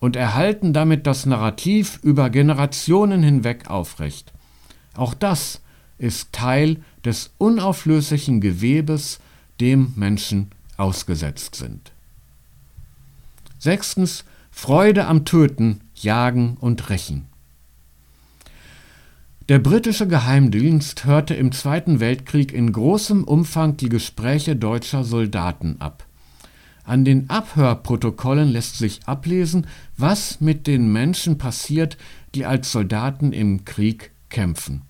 und 0.00 0.16
erhalten 0.16 0.72
damit 0.72 1.06
das 1.06 1.26
Narrativ 1.26 1.98
über 2.02 2.30
Generationen 2.30 3.22
hinweg 3.22 3.68
aufrecht. 3.68 4.32
Auch 4.94 5.14
das 5.14 5.60
ist 5.98 6.32
Teil 6.32 6.78
des 7.04 7.32
unauflöslichen 7.38 8.40
Gewebes, 8.40 9.20
dem 9.60 9.92
Menschen 9.96 10.50
ausgesetzt 10.76 11.56
sind. 11.56 11.92
Sechstens 13.58 14.24
Freude 14.50 15.06
am 15.06 15.24
Töten, 15.24 15.80
Jagen 15.94 16.56
und 16.58 16.90
Rächen. 16.90 17.26
Der 19.48 19.58
britische 19.58 20.06
Geheimdienst 20.06 21.04
hörte 21.04 21.34
im 21.34 21.52
Zweiten 21.52 22.00
Weltkrieg 22.00 22.52
in 22.52 22.72
großem 22.72 23.24
Umfang 23.24 23.76
die 23.76 23.88
Gespräche 23.88 24.56
deutscher 24.56 25.04
Soldaten 25.04 25.76
ab. 25.80 26.07
An 26.88 27.04
den 27.04 27.28
Abhörprotokollen 27.28 28.48
lässt 28.48 28.78
sich 28.78 29.00
ablesen, 29.04 29.66
was 29.98 30.40
mit 30.40 30.66
den 30.66 30.90
Menschen 30.90 31.36
passiert, 31.36 31.98
die 32.34 32.46
als 32.46 32.72
Soldaten 32.72 33.34
im 33.34 33.66
Krieg 33.66 34.10
kämpfen. 34.30 34.80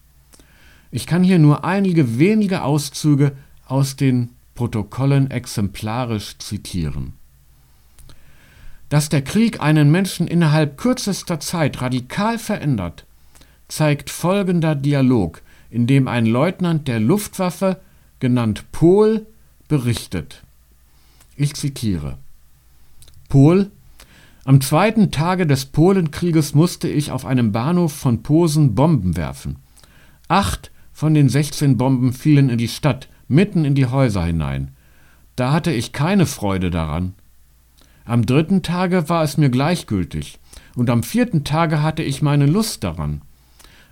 Ich 0.92 1.08
kann 1.08 1.24
hier 1.24 1.40
nur 1.40 1.64
einige 1.64 2.20
wenige 2.20 2.62
Auszüge 2.62 3.32
aus 3.66 3.96
den 3.96 4.28
Protokollen 4.54 5.32
exemplarisch 5.32 6.38
zitieren. 6.38 7.14
Dass 8.90 9.08
der 9.08 9.22
Krieg 9.22 9.60
einen 9.60 9.90
Menschen 9.90 10.28
innerhalb 10.28 10.78
kürzester 10.78 11.40
Zeit 11.40 11.82
radikal 11.82 12.38
verändert, 12.38 13.06
zeigt 13.66 14.08
folgender 14.08 14.76
Dialog, 14.76 15.42
in 15.68 15.88
dem 15.88 16.06
ein 16.06 16.26
Leutnant 16.26 16.86
der 16.86 17.00
Luftwaffe, 17.00 17.80
genannt 18.20 18.70
Pohl, 18.70 19.26
berichtet. 19.66 20.44
Ich 21.40 21.54
zitiere. 21.54 22.18
Pol. 23.28 23.70
Am 24.44 24.60
zweiten 24.60 25.12
Tage 25.12 25.46
des 25.46 25.66
Polenkrieges 25.66 26.52
musste 26.52 26.88
ich 26.88 27.12
auf 27.12 27.24
einem 27.24 27.52
Bahnhof 27.52 27.92
von 27.92 28.24
Posen 28.24 28.74
Bomben 28.74 29.16
werfen. 29.16 29.54
Acht 30.26 30.72
von 30.92 31.14
den 31.14 31.28
16 31.28 31.76
Bomben 31.76 32.12
fielen 32.12 32.48
in 32.48 32.58
die 32.58 32.66
Stadt, 32.66 33.08
mitten 33.28 33.64
in 33.64 33.76
die 33.76 33.86
Häuser 33.86 34.24
hinein. 34.24 34.72
Da 35.36 35.52
hatte 35.52 35.70
ich 35.70 35.92
keine 35.92 36.26
Freude 36.26 36.70
daran. 36.70 37.12
Am 38.04 38.26
dritten 38.26 38.64
Tage 38.64 39.08
war 39.08 39.22
es 39.22 39.36
mir 39.36 39.48
gleichgültig, 39.48 40.40
und 40.74 40.90
am 40.90 41.04
vierten 41.04 41.44
Tage 41.44 41.82
hatte 41.82 42.02
ich 42.02 42.20
meine 42.20 42.46
Lust 42.46 42.82
daran. 42.82 43.22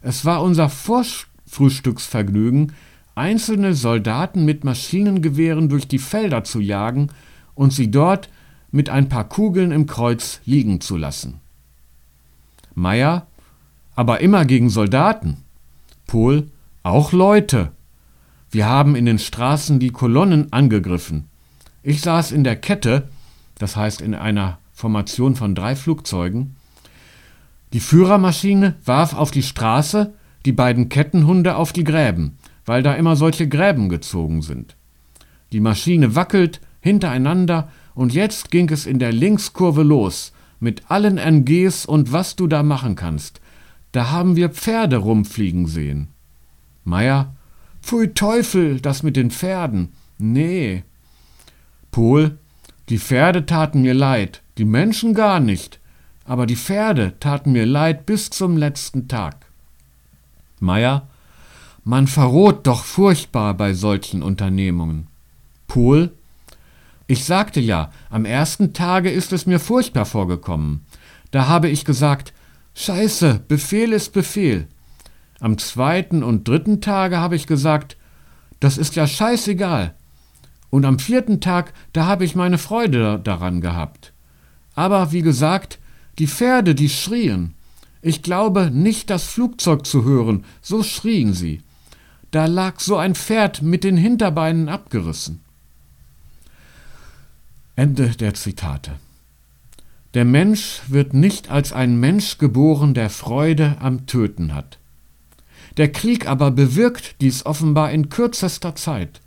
Es 0.02 0.24
war 0.24 0.42
unser 0.42 0.68
Vorfrühstücksvergnügen, 0.68 2.72
einzelne 3.14 3.74
Soldaten 3.74 4.44
mit 4.44 4.64
Maschinengewehren 4.64 5.68
durch 5.68 5.86
die 5.86 6.00
Felder 6.00 6.42
zu 6.42 6.58
jagen 6.58 7.10
und 7.56 7.72
sie 7.72 7.90
dort 7.90 8.28
mit 8.70 8.88
ein 8.88 9.08
paar 9.08 9.24
Kugeln 9.24 9.72
im 9.72 9.86
Kreuz 9.86 10.40
liegen 10.44 10.80
zu 10.80 10.96
lassen. 10.96 11.40
Meier, 12.74 13.26
aber 13.96 14.20
immer 14.20 14.44
gegen 14.44 14.70
Soldaten. 14.70 15.38
Pohl, 16.06 16.48
auch 16.84 17.10
Leute. 17.12 17.72
Wir 18.50 18.66
haben 18.66 18.94
in 18.94 19.06
den 19.06 19.18
Straßen 19.18 19.80
die 19.80 19.90
Kolonnen 19.90 20.52
angegriffen. 20.52 21.24
Ich 21.82 22.00
saß 22.00 22.30
in 22.32 22.44
der 22.44 22.56
Kette, 22.56 23.08
das 23.58 23.74
heißt 23.74 24.00
in 24.00 24.14
einer 24.14 24.58
Formation 24.72 25.34
von 25.34 25.54
drei 25.54 25.74
Flugzeugen. 25.74 26.56
Die 27.72 27.80
Führermaschine 27.80 28.76
warf 28.84 29.14
auf 29.14 29.30
die 29.30 29.42
Straße, 29.42 30.12
die 30.44 30.52
beiden 30.52 30.88
Kettenhunde 30.88 31.56
auf 31.56 31.72
die 31.72 31.84
Gräben, 31.84 32.38
weil 32.64 32.82
da 32.82 32.94
immer 32.94 33.16
solche 33.16 33.48
Gräben 33.48 33.88
gezogen 33.88 34.42
sind. 34.42 34.76
Die 35.52 35.60
Maschine 35.60 36.14
wackelt, 36.14 36.60
hintereinander 36.86 37.68
und 37.94 38.14
jetzt 38.14 38.50
ging 38.50 38.70
es 38.70 38.86
in 38.86 38.98
der 38.98 39.12
Linkskurve 39.12 39.82
los, 39.82 40.32
mit 40.60 40.90
allen 40.90 41.18
NGs 41.18 41.84
und 41.84 42.12
was 42.12 42.36
du 42.36 42.46
da 42.46 42.62
machen 42.62 42.94
kannst. 42.94 43.40
Da 43.92 44.10
haben 44.10 44.36
wir 44.36 44.50
Pferde 44.50 44.98
rumfliegen 44.98 45.66
sehen. 45.66 46.08
Meier, 46.84 47.34
pfui 47.82 48.14
Teufel, 48.14 48.80
das 48.80 49.02
mit 49.02 49.16
den 49.16 49.30
Pferden. 49.30 49.92
Nee. 50.18 50.84
Pohl, 51.90 52.38
die 52.88 52.98
Pferde 52.98 53.46
taten 53.46 53.82
mir 53.82 53.94
leid, 53.94 54.42
die 54.58 54.64
Menschen 54.64 55.14
gar 55.14 55.40
nicht, 55.40 55.80
aber 56.24 56.46
die 56.46 56.56
Pferde 56.56 57.14
taten 57.20 57.52
mir 57.52 57.66
leid 57.66 58.06
bis 58.06 58.30
zum 58.30 58.56
letzten 58.56 59.08
Tag. 59.08 59.46
Meier, 60.60 61.08
man 61.84 62.06
verroht 62.06 62.66
doch 62.66 62.84
furchtbar 62.84 63.54
bei 63.54 63.74
solchen 63.74 64.22
Unternehmungen. 64.22 65.06
Pohl, 65.68 66.12
ich 67.06 67.24
sagte 67.24 67.60
ja, 67.60 67.90
am 68.10 68.24
ersten 68.24 68.72
Tage 68.72 69.10
ist 69.10 69.32
es 69.32 69.46
mir 69.46 69.60
furchtbar 69.60 70.06
vorgekommen. 70.06 70.84
Da 71.30 71.46
habe 71.46 71.68
ich 71.68 71.84
gesagt, 71.84 72.32
Scheiße, 72.74 73.40
Befehl 73.48 73.92
ist 73.92 74.12
Befehl. 74.12 74.66
Am 75.40 75.56
zweiten 75.58 76.22
und 76.22 76.46
dritten 76.46 76.80
Tage 76.80 77.18
habe 77.18 77.36
ich 77.36 77.46
gesagt, 77.46 77.96
das 78.60 78.76
ist 78.76 78.96
ja 78.96 79.06
scheißegal. 79.06 79.94
Und 80.70 80.84
am 80.84 80.98
vierten 80.98 81.40
Tag, 81.40 81.72
da 81.92 82.06
habe 82.06 82.24
ich 82.24 82.34
meine 82.34 82.58
Freude 82.58 83.20
daran 83.22 83.60
gehabt. 83.60 84.12
Aber 84.74 85.12
wie 85.12 85.22
gesagt, 85.22 85.78
die 86.18 86.26
Pferde, 86.26 86.74
die 86.74 86.88
schrien. 86.88 87.54
Ich 88.02 88.22
glaube 88.22 88.70
nicht 88.70 89.10
das 89.10 89.24
Flugzeug 89.24 89.86
zu 89.86 90.04
hören, 90.04 90.44
so 90.60 90.82
schrien 90.82 91.32
sie. 91.32 91.62
Da 92.30 92.46
lag 92.46 92.80
so 92.80 92.96
ein 92.96 93.14
Pferd 93.14 93.62
mit 93.62 93.84
den 93.84 93.96
Hinterbeinen 93.96 94.68
abgerissen. 94.68 95.40
Ende 97.78 98.08
der 98.08 98.32
Zitate. 98.32 98.92
Der 100.14 100.24
Mensch 100.24 100.80
wird 100.88 101.12
nicht 101.12 101.50
als 101.50 101.74
ein 101.74 102.00
Mensch 102.00 102.38
geboren, 102.38 102.94
der 102.94 103.10
Freude 103.10 103.76
am 103.80 104.06
Töten 104.06 104.54
hat. 104.54 104.78
Der 105.76 105.92
Krieg 105.92 106.26
aber 106.26 106.50
bewirkt 106.50 107.20
dies 107.20 107.44
offenbar 107.44 107.90
in 107.90 108.08
kürzester 108.08 108.74
Zeit. 108.76 109.20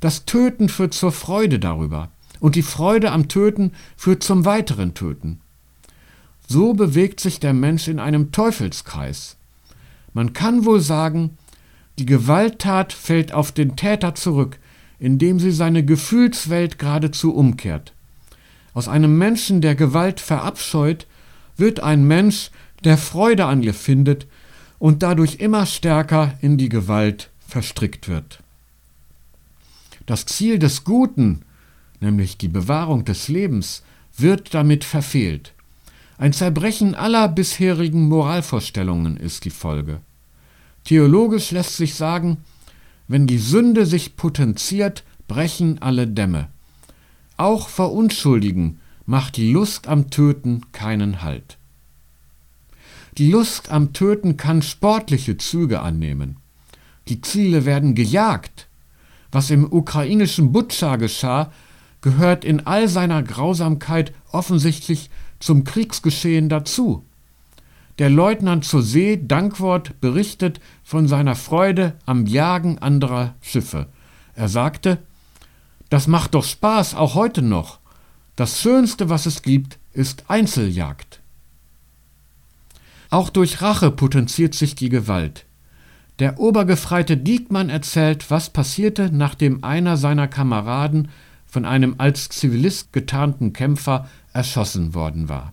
Das 0.00 0.26
Töten 0.26 0.68
führt 0.68 0.92
zur 0.92 1.12
Freude 1.12 1.58
darüber, 1.58 2.10
und 2.40 2.56
die 2.56 2.62
Freude 2.62 3.10
am 3.10 3.28
Töten 3.28 3.72
führt 3.96 4.22
zum 4.22 4.44
weiteren 4.44 4.92
Töten. 4.92 5.40
So 6.46 6.74
bewegt 6.74 7.20
sich 7.20 7.40
der 7.40 7.54
Mensch 7.54 7.88
in 7.88 7.98
einem 7.98 8.32
Teufelskreis. 8.32 9.38
Man 10.12 10.34
kann 10.34 10.66
wohl 10.66 10.80
sagen, 10.80 11.38
die 11.98 12.04
Gewalttat 12.04 12.92
fällt 12.92 13.32
auf 13.32 13.50
den 13.50 13.76
Täter 13.76 14.14
zurück, 14.14 14.58
indem 14.98 15.40
sie 15.40 15.52
seine 15.52 15.86
Gefühlswelt 15.86 16.78
geradezu 16.78 17.34
umkehrt. 17.34 17.93
Aus 18.74 18.88
einem 18.88 19.16
Menschen, 19.16 19.60
der 19.60 19.76
Gewalt 19.76 20.20
verabscheut, 20.20 21.06
wird 21.56 21.80
ein 21.80 22.04
Mensch, 22.04 22.50
der 22.82 22.98
Freude 22.98 23.46
an 23.46 23.62
ihr 23.62 23.72
findet 23.72 24.26
und 24.78 25.02
dadurch 25.02 25.36
immer 25.36 25.64
stärker 25.64 26.34
in 26.42 26.58
die 26.58 26.68
Gewalt 26.68 27.30
verstrickt 27.46 28.08
wird. 28.08 28.40
Das 30.06 30.26
Ziel 30.26 30.58
des 30.58 30.84
Guten, 30.84 31.42
nämlich 32.00 32.36
die 32.36 32.48
Bewahrung 32.48 33.04
des 33.04 33.28
Lebens, 33.28 33.82
wird 34.16 34.52
damit 34.52 34.84
verfehlt. 34.84 35.54
Ein 36.18 36.32
Zerbrechen 36.32 36.94
aller 36.94 37.28
bisherigen 37.28 38.08
Moralvorstellungen 38.08 39.16
ist 39.16 39.44
die 39.44 39.50
Folge. 39.50 40.00
Theologisch 40.84 41.50
lässt 41.50 41.76
sich 41.76 41.94
sagen, 41.94 42.38
wenn 43.08 43.26
die 43.26 43.38
Sünde 43.38 43.86
sich 43.86 44.16
potenziert, 44.16 45.04
brechen 45.26 45.80
alle 45.80 46.06
Dämme. 46.06 46.48
Auch 47.36 47.68
vor 47.68 47.92
Unschuldigen 47.92 48.80
macht 49.06 49.36
die 49.36 49.50
Lust 49.50 49.88
am 49.88 50.10
Töten 50.10 50.62
keinen 50.72 51.22
Halt. 51.22 51.58
Die 53.18 53.30
Lust 53.30 53.70
am 53.70 53.92
Töten 53.92 54.36
kann 54.36 54.62
sportliche 54.62 55.36
Züge 55.36 55.80
annehmen. 55.80 56.36
Die 57.08 57.20
Ziele 57.20 57.64
werden 57.64 57.94
gejagt. 57.94 58.68
Was 59.30 59.50
im 59.50 59.70
ukrainischen 59.70 60.52
Butscha 60.52 60.96
geschah, 60.96 61.52
gehört 62.00 62.44
in 62.44 62.66
all 62.66 62.88
seiner 62.88 63.22
Grausamkeit 63.22 64.12
offensichtlich 64.30 65.10
zum 65.40 65.64
Kriegsgeschehen 65.64 66.48
dazu. 66.48 67.04
Der 67.98 68.10
Leutnant 68.10 68.64
zur 68.64 68.82
See 68.82 69.20
Dankwort 69.22 70.00
berichtet 70.00 70.60
von 70.82 71.06
seiner 71.06 71.36
Freude 71.36 71.94
am 72.06 72.26
Jagen 72.26 72.78
anderer 72.78 73.34
Schiffe. 73.40 73.86
Er 74.34 74.48
sagte, 74.48 74.98
das 75.94 76.08
macht 76.08 76.34
doch 76.34 76.42
Spaß, 76.42 76.96
auch 76.96 77.14
heute 77.14 77.40
noch. 77.40 77.78
Das 78.34 78.60
Schönste, 78.60 79.10
was 79.10 79.26
es 79.26 79.42
gibt, 79.42 79.78
ist 79.92 80.24
Einzeljagd. 80.26 81.20
Auch 83.10 83.30
durch 83.30 83.62
Rache 83.62 83.92
potenziert 83.92 84.56
sich 84.56 84.74
die 84.74 84.88
Gewalt. 84.88 85.46
Der 86.18 86.40
Obergefreite 86.40 87.16
Diekmann 87.16 87.70
erzählt, 87.70 88.28
was 88.28 88.50
passierte, 88.50 89.10
nachdem 89.12 89.62
einer 89.62 89.96
seiner 89.96 90.26
Kameraden 90.26 91.12
von 91.46 91.64
einem 91.64 91.94
als 91.98 92.28
Zivilist 92.28 92.92
getarnten 92.92 93.52
Kämpfer 93.52 94.08
erschossen 94.32 94.94
worden 94.94 95.28
war. 95.28 95.52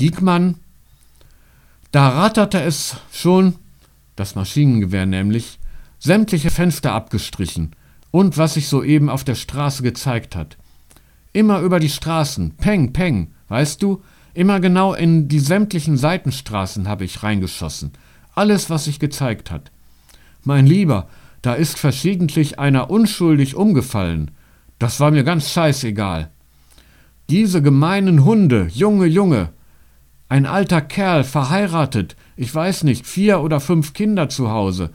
Diekmann, 0.00 0.56
da 1.92 2.10
ratterte 2.10 2.60
es 2.60 2.98
schon, 3.10 3.54
das 4.16 4.34
Maschinengewehr 4.34 5.06
nämlich, 5.06 5.58
sämtliche 5.98 6.50
Fenster 6.50 6.92
abgestrichen, 6.92 7.74
Und 8.10 8.38
was 8.38 8.54
sich 8.54 8.68
soeben 8.68 9.08
auf 9.08 9.24
der 9.24 9.34
Straße 9.34 9.82
gezeigt 9.82 10.34
hat. 10.34 10.56
Immer 11.32 11.60
über 11.60 11.78
die 11.78 11.90
Straßen, 11.90 12.56
peng, 12.56 12.92
peng, 12.92 13.32
weißt 13.48 13.82
du? 13.82 14.02
Immer 14.34 14.60
genau 14.60 14.94
in 14.94 15.28
die 15.28 15.40
sämtlichen 15.40 15.96
Seitenstraßen 15.96 16.88
habe 16.88 17.04
ich 17.04 17.22
reingeschossen. 17.22 17.92
Alles, 18.34 18.70
was 18.70 18.84
sich 18.84 18.98
gezeigt 18.98 19.50
hat. 19.50 19.70
Mein 20.44 20.66
Lieber, 20.66 21.08
da 21.42 21.54
ist 21.54 21.78
verschiedentlich 21.78 22.58
einer 22.58 22.90
unschuldig 22.90 23.56
umgefallen. 23.56 24.30
Das 24.78 25.00
war 25.00 25.10
mir 25.10 25.24
ganz 25.24 25.50
scheißegal. 25.50 26.30
Diese 27.30 27.62
gemeinen 27.62 28.24
Hunde, 28.24 28.68
Junge, 28.72 29.06
Junge. 29.06 29.50
Ein 30.28 30.46
alter 30.46 30.80
Kerl, 30.80 31.24
verheiratet, 31.24 32.16
ich 32.36 32.54
weiß 32.54 32.84
nicht, 32.84 33.06
vier 33.06 33.40
oder 33.40 33.60
fünf 33.60 33.92
Kinder 33.92 34.28
zu 34.28 34.50
Hause. 34.50 34.90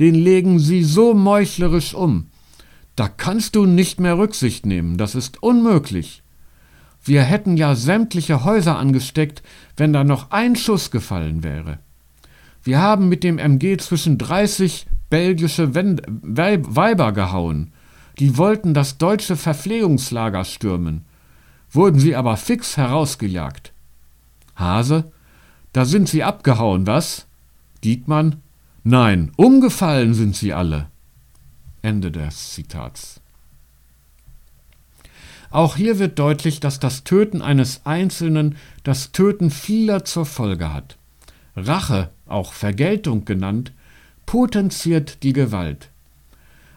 Den 0.00 0.14
legen 0.14 0.58
sie 0.58 0.84
so 0.84 1.14
meuchlerisch 1.14 1.94
um. 1.94 2.28
Da 2.96 3.08
kannst 3.08 3.56
du 3.56 3.64
nicht 3.64 4.00
mehr 4.00 4.18
Rücksicht 4.18 4.66
nehmen, 4.66 4.98
das 4.98 5.14
ist 5.14 5.42
unmöglich. 5.42 6.22
Wir 7.04 7.22
hätten 7.22 7.56
ja 7.56 7.74
sämtliche 7.74 8.44
Häuser 8.44 8.78
angesteckt, 8.78 9.42
wenn 9.76 9.92
da 9.92 10.04
noch 10.04 10.30
ein 10.30 10.54
Schuss 10.56 10.90
gefallen 10.90 11.42
wäre. 11.42 11.78
Wir 12.62 12.80
haben 12.80 13.08
mit 13.08 13.24
dem 13.24 13.38
MG 13.38 13.76
zwischen 13.78 14.18
30 14.18 14.86
belgische 15.10 15.74
Weiber 15.74 17.12
gehauen. 17.12 17.72
Die 18.18 18.36
wollten 18.38 18.72
das 18.72 18.98
deutsche 18.98 19.36
Verpflegungslager 19.36 20.44
stürmen, 20.44 21.04
wurden 21.70 21.98
sie 21.98 22.14
aber 22.14 22.36
fix 22.36 22.76
herausgejagt. 22.76 23.72
Hase, 24.54 25.10
da 25.72 25.84
sind 25.86 26.08
sie 26.08 26.22
abgehauen, 26.22 26.86
was? 26.86 27.26
Diekmann, 27.82 28.36
nein, 28.84 29.32
umgefallen 29.36 30.14
sind 30.14 30.36
sie 30.36 30.52
alle. 30.52 30.91
Ende 31.82 32.10
des 32.10 32.54
Zitats. 32.54 33.20
Auch 35.50 35.76
hier 35.76 35.98
wird 35.98 36.18
deutlich, 36.18 36.60
dass 36.60 36.80
das 36.80 37.04
Töten 37.04 37.42
eines 37.42 37.84
Einzelnen 37.84 38.56
das 38.84 39.12
Töten 39.12 39.50
vieler 39.50 40.04
zur 40.04 40.24
Folge 40.24 40.72
hat. 40.72 40.96
Rache, 41.54 42.10
auch 42.26 42.54
Vergeltung 42.54 43.26
genannt, 43.26 43.72
potenziert 44.24 45.22
die 45.22 45.34
Gewalt. 45.34 45.90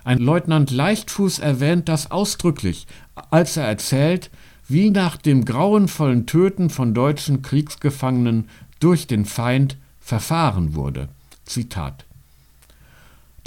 Ein 0.04 0.20
Leutnant 0.20 0.72
Leichtfuß 0.72 1.40
erwähnt 1.40 1.88
das 1.88 2.12
ausdrücklich, 2.12 2.86
als 3.32 3.56
er 3.56 3.66
erzählt, 3.66 4.30
wie 4.68 4.90
nach 4.90 5.16
dem 5.18 5.46
grauenvollen 5.46 6.26
Töten 6.26 6.70
von 6.70 6.94
deutschen 6.94 7.42
Kriegsgefangenen 7.42 8.50
durch 8.80 9.08
den 9.08 9.26
Feind 9.26 9.78
verfahren 10.00 10.76
wurde. 10.76 11.08
Zitat. 11.46 12.05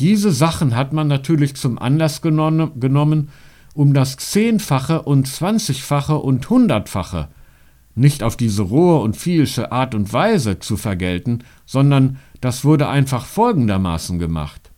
Diese 0.01 0.31
Sachen 0.33 0.77
hat 0.77 0.93
man 0.93 1.09
natürlich 1.09 1.57
zum 1.57 1.79
Anlass 1.79 2.23
genommen, 2.23 3.29
um 3.75 3.95
das 3.95 4.17
Zehnfache 4.17 5.03
und 5.03 5.27
Zwanzigfache 5.27 6.17
und 6.17 6.49
Hundertfache 6.49 7.29
nicht 7.99 8.23
auf 8.23 8.37
diese 8.37 8.63
rohe 8.63 9.01
und 9.01 9.17
vielsche 9.17 9.73
Art 9.73 9.95
und 9.95 10.13
Weise 10.13 10.61
zu 10.61 10.77
vergelten, 10.77 11.41
sondern 11.67 12.19
das 12.41 12.65
wurde 12.65 12.89
einfach 12.89 13.27
folgendermaßen 13.27 14.19
gemacht. 14.19 14.71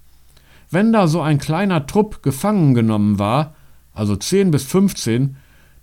Wenn 0.71 0.93
da 0.93 1.07
so 1.07 1.21
ein 1.21 1.39
kleiner 1.39 1.87
Trupp 1.87 2.23
gefangen 2.23 2.75
genommen 2.75 3.19
war, 3.19 3.55
also 3.93 4.17
zehn 4.17 4.51
bis 4.51 4.65
fünfzehn, 4.65 5.37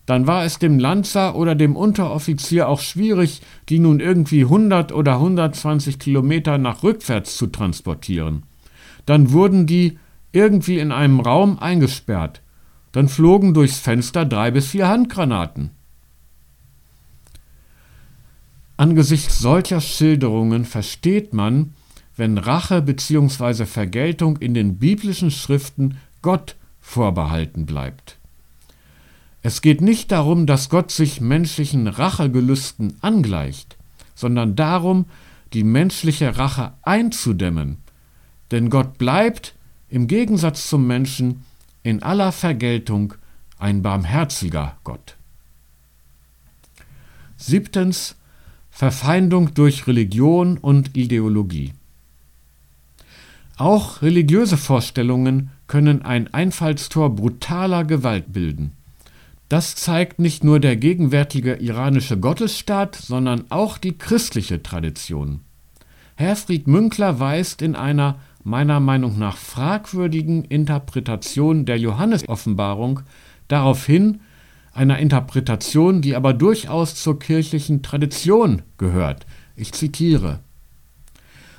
dann 0.06 0.26
war 0.26 0.46
es 0.46 0.58
dem 0.58 0.80
Lanzer 0.80 1.36
oder 1.36 1.54
dem 1.54 1.76
Unteroffizier 1.76 2.70
auch 2.70 2.80
schwierig, 2.80 3.42
die 3.70 3.80
nun 3.80 4.00
irgendwie 4.00 4.44
100 4.44 4.94
oder 4.94 5.14
120 5.14 6.00
Kilometer 6.00 6.58
nach 6.58 6.82
rückwärts 6.82 7.38
zu 7.38 7.48
transportieren. 7.48 8.44
Dann 9.08 9.32
wurden 9.32 9.66
die 9.66 9.98
irgendwie 10.32 10.78
in 10.78 10.92
einem 10.92 11.20
Raum 11.20 11.58
eingesperrt. 11.58 12.42
Dann 12.92 13.10
flogen 13.10 13.56
durchs 13.56 13.80
Fenster 13.80 14.26
drei 14.26 14.52
bis 14.52 14.68
vier 14.68 14.88
Handgranaten. 14.88 15.72
Angesichts 18.76 19.40
solcher 19.40 19.82
Schilderungen 19.82 20.66
versteht 20.66 21.34
man, 21.34 21.74
wenn 22.16 22.38
Rache 22.38 22.82
bzw. 22.82 23.66
Vergeltung 23.66 24.38
in 24.38 24.54
den 24.54 24.78
biblischen 24.78 25.32
Schriften 25.32 25.98
Gott 26.22 26.56
vorbehalten 26.80 27.66
bleibt. 27.66 28.18
Es 29.42 29.62
geht 29.62 29.82
nicht 29.82 30.12
darum, 30.12 30.46
dass 30.46 30.70
Gott 30.70 30.92
sich 30.92 31.22
menschlichen 31.22 31.88
Rachegelüsten 31.88 32.98
angleicht, 33.02 33.78
sondern 34.16 34.56
darum, 34.56 35.06
die 35.54 35.64
menschliche 35.64 36.38
Rache 36.38 36.74
einzudämmen, 36.82 37.78
denn 38.52 38.70
Gott 38.70 38.98
bleibt, 38.98 39.56
im 39.90 40.08
Gegensatz 40.08 40.68
zum 40.70 40.88
Menschen, 40.88 41.46
in 41.84 42.04
aller 42.04 42.32
Vergeltung 42.32 43.14
ein 43.58 43.82
barmherziger 43.82 44.78
Gott. 44.84 45.16
Siebtens 47.38 48.16
Verfeindung 48.70 49.54
durch 49.54 49.88
Religion 49.88 50.58
und 50.58 50.96
Ideologie. 50.96 51.74
Auch 53.58 54.04
religiöse 54.04 54.56
Vorstellungen 54.56 55.50
können 55.66 56.04
ein 56.04 56.32
Einfallstor 56.32 57.16
brutaler 57.16 57.86
Gewalt 57.86 58.32
bilden. 58.34 58.74
Das 59.50 59.76
zeigt 59.76 60.20
nicht 60.20 60.44
nur 60.44 60.60
der 60.60 60.76
gegenwärtige 60.76 61.56
iranische 61.56 62.20
Gottesstaat, 62.20 62.96
sondern 62.96 63.46
auch 63.50 63.78
die 63.78 63.98
christliche 63.98 64.62
Tradition. 64.62 65.40
Herfried 66.16 66.68
Münkler 66.68 67.20
weist 67.20 67.62
in 67.62 67.76
einer 67.76 68.20
meiner 68.48 68.80
Meinung 68.80 69.20
nach 69.20 69.36
fragwürdigen 69.36 70.46
Interpretation 70.46 71.66
der 71.66 71.78
Johannesoffenbarung 71.78 73.02
darauf 73.50 73.86
hin, 73.86 74.22
einer 74.72 75.00
Interpretation, 75.00 76.02
die 76.02 76.16
aber 76.16 76.34
durchaus 76.34 76.96
zur 76.96 77.20
kirchlichen 77.20 77.84
Tradition 77.84 78.62
gehört. 78.78 79.26
Ich 79.58 79.74
zitiere 79.74 80.40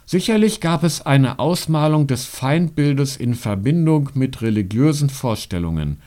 Sicherlich 0.07 0.63
gab 0.63 0.83
es 0.83 1.05
eine 1.05 1.39
Ausmalung 1.39 2.07
des 2.07 2.25
Feindbildes 2.25 3.19
in 3.19 3.35
Verbindung 3.35 4.09
mit 4.15 4.41
religiösen 4.41 5.11
Vorstellungen, 5.11 5.99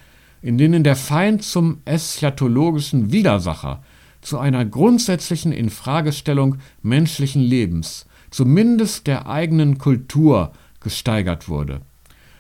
in 0.42 0.58
denen 0.58 0.84
der 0.84 0.96
Feind 0.96 1.44
zum 1.44 1.82
eschatologischen 1.86 3.12
Widersacher, 3.12 3.84
zu 4.22 4.40
einer 4.40 4.66
grundsätzlichen 4.66 5.52
Infragestellung 5.52 6.56
menschlichen 6.82 7.44
Lebens, 7.44 8.08
zumindest 8.32 9.06
der 9.06 9.28
eigenen 9.28 9.78
Kultur, 9.78 10.54
gesteigert 10.82 11.48
wurde, 11.48 11.82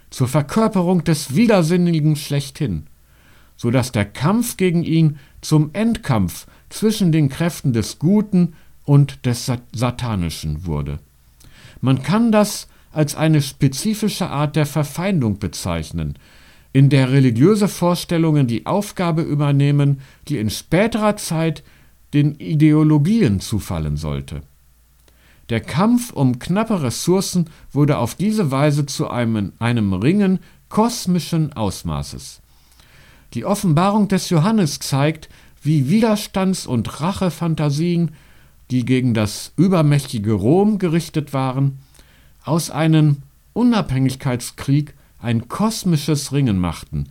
zur 0.09 0.27
Verkörperung 0.27 1.03
des 1.03 1.35
Widersinnigen 1.35 2.15
schlechthin 2.15 2.87
so 3.61 3.69
dass 3.69 3.91
der 3.91 4.05
Kampf 4.05 4.57
gegen 4.57 4.81
ihn 4.81 5.19
zum 5.41 5.69
Endkampf 5.73 6.47
zwischen 6.69 7.11
den 7.11 7.29
Kräften 7.29 7.73
des 7.73 7.99
Guten 7.99 8.55
und 8.85 9.23
des 9.27 9.51
Satanischen 9.71 10.65
wurde. 10.65 10.97
Man 11.79 12.01
kann 12.01 12.31
das 12.31 12.67
als 12.91 13.13
eine 13.13 13.39
spezifische 13.39 14.31
Art 14.31 14.55
der 14.55 14.65
Verfeindung 14.65 15.37
bezeichnen, 15.37 16.17
in 16.73 16.89
der 16.89 17.11
religiöse 17.11 17.67
Vorstellungen 17.67 18.47
die 18.47 18.65
Aufgabe 18.65 19.21
übernehmen, 19.21 20.01
die 20.27 20.39
in 20.39 20.49
späterer 20.49 21.15
Zeit 21.17 21.63
den 22.15 22.33
Ideologien 22.39 23.41
zufallen 23.41 23.95
sollte. 23.95 24.41
Der 25.51 25.59
Kampf 25.59 26.13
um 26.13 26.39
knappe 26.39 26.81
Ressourcen 26.81 27.49
wurde 27.73 27.97
auf 27.97 28.15
diese 28.15 28.51
Weise 28.51 28.85
zu 28.85 29.09
einem, 29.09 29.51
einem 29.59 29.91
Ringen 29.91 30.39
kosmischen 30.69 31.51
Ausmaßes. 31.51 32.39
Die 33.33 33.43
Offenbarung 33.43 34.07
des 34.07 34.29
Johannes 34.29 34.79
zeigt, 34.79 35.27
wie 35.61 35.89
Widerstands- 35.89 36.65
und 36.65 37.01
Rachefantasien, 37.01 38.11
die 38.71 38.85
gegen 38.85 39.13
das 39.13 39.51
übermächtige 39.57 40.31
Rom 40.31 40.77
gerichtet 40.77 41.33
waren, 41.33 41.79
aus 42.45 42.69
einem 42.71 43.17
Unabhängigkeitskrieg 43.51 44.95
ein 45.19 45.49
kosmisches 45.49 46.31
Ringen 46.31 46.59
machten, 46.59 47.09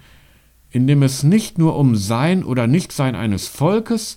in 0.70 0.86
dem 0.86 1.02
es 1.02 1.24
nicht 1.24 1.58
nur 1.58 1.76
um 1.76 1.94
Sein 1.94 2.42
oder 2.42 2.66
Nichtsein 2.66 3.16
eines 3.16 3.48
Volkes, 3.48 4.16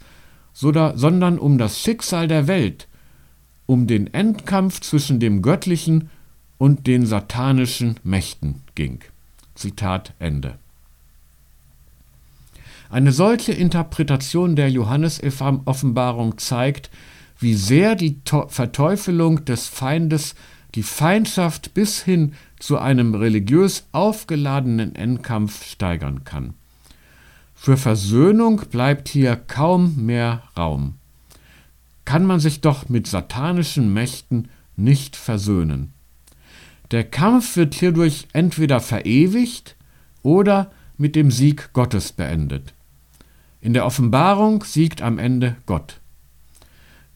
sondern 0.54 1.40
um 1.40 1.58
das 1.58 1.82
Schicksal 1.82 2.30
der 2.30 2.48
Welt, 2.48 2.88
um 3.74 3.88
den 3.88 4.14
Endkampf 4.14 4.82
zwischen 4.82 5.20
dem 5.20 5.42
göttlichen 5.42 6.12
und 6.60 6.86
den 6.86 7.08
satanischen 7.08 7.96
Mächten 8.04 8.62
ging. 8.76 9.00
Zitat 9.56 10.14
Ende. 10.20 10.60
Eine 12.92 13.12
solche 13.12 13.52
Interpretation 13.52 14.56
der 14.56 14.70
Johannesoffenbarung 14.70 16.38
zeigt, 16.38 16.92
wie 17.40 17.56
sehr 17.56 17.96
die 17.96 18.22
Verteufelung 18.48 19.44
des 19.44 19.66
Feindes 19.66 20.36
die 20.76 20.84
Feindschaft 20.84 21.74
bis 21.74 22.04
hin 22.04 22.34
zu 22.60 22.78
einem 22.78 23.16
religiös 23.16 23.88
aufgeladenen 23.92 24.94
Endkampf 24.94 25.66
steigern 25.66 26.24
kann. 26.24 26.54
Für 27.56 27.78
Versöhnung 27.78 28.62
bleibt 28.70 29.10
hier 29.10 29.36
kaum 29.36 30.06
mehr 30.06 30.44
Raum. 30.56 30.94
Kann 32.06 32.26
man 32.26 32.40
sich 32.40 32.62
doch 32.62 32.90
mit 32.90 33.08
satanischen 33.08 33.94
Mächten 33.94 34.50
nicht 34.76 35.16
versöhnen. 35.16 35.94
Der 36.92 37.04
Kampf 37.04 37.56
wird 37.56 37.76
hierdurch 37.76 38.28
entweder 38.34 38.80
verewigt 38.80 39.76
oder 40.22 40.72
mit 40.98 41.16
dem 41.16 41.32
Sieg 41.32 41.72
Gottes 41.74 42.12
beendet. 42.12 42.74
In 43.62 43.74
der 43.74 43.86
Offenbarung 43.86 44.64
siegt 44.64 45.02
am 45.02 45.18
Ende 45.18 45.56
Gott. 45.66 46.00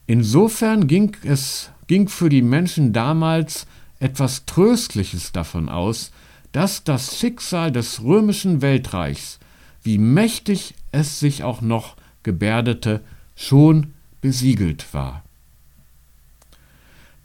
Insofern 0.05 0.87
ging 0.87 1.15
es 1.23 1.69
ging 1.87 2.07
für 2.07 2.29
die 2.29 2.41
Menschen 2.41 2.93
damals 2.93 3.65
etwas 3.99 4.45
Tröstliches 4.45 5.31
davon 5.31 5.69
aus, 5.69 6.11
dass 6.51 6.83
das 6.83 7.17
Schicksal 7.17 7.71
des 7.71 8.03
römischen 8.03 8.61
Weltreichs, 8.61 9.39
wie 9.83 9.97
mächtig 9.97 10.75
es 10.91 11.19
sich 11.19 11.43
auch 11.43 11.61
noch 11.61 11.95
gebärdete, 12.23 13.01
schon 13.35 13.93
besiegelt 14.27 14.93
war. 14.93 15.23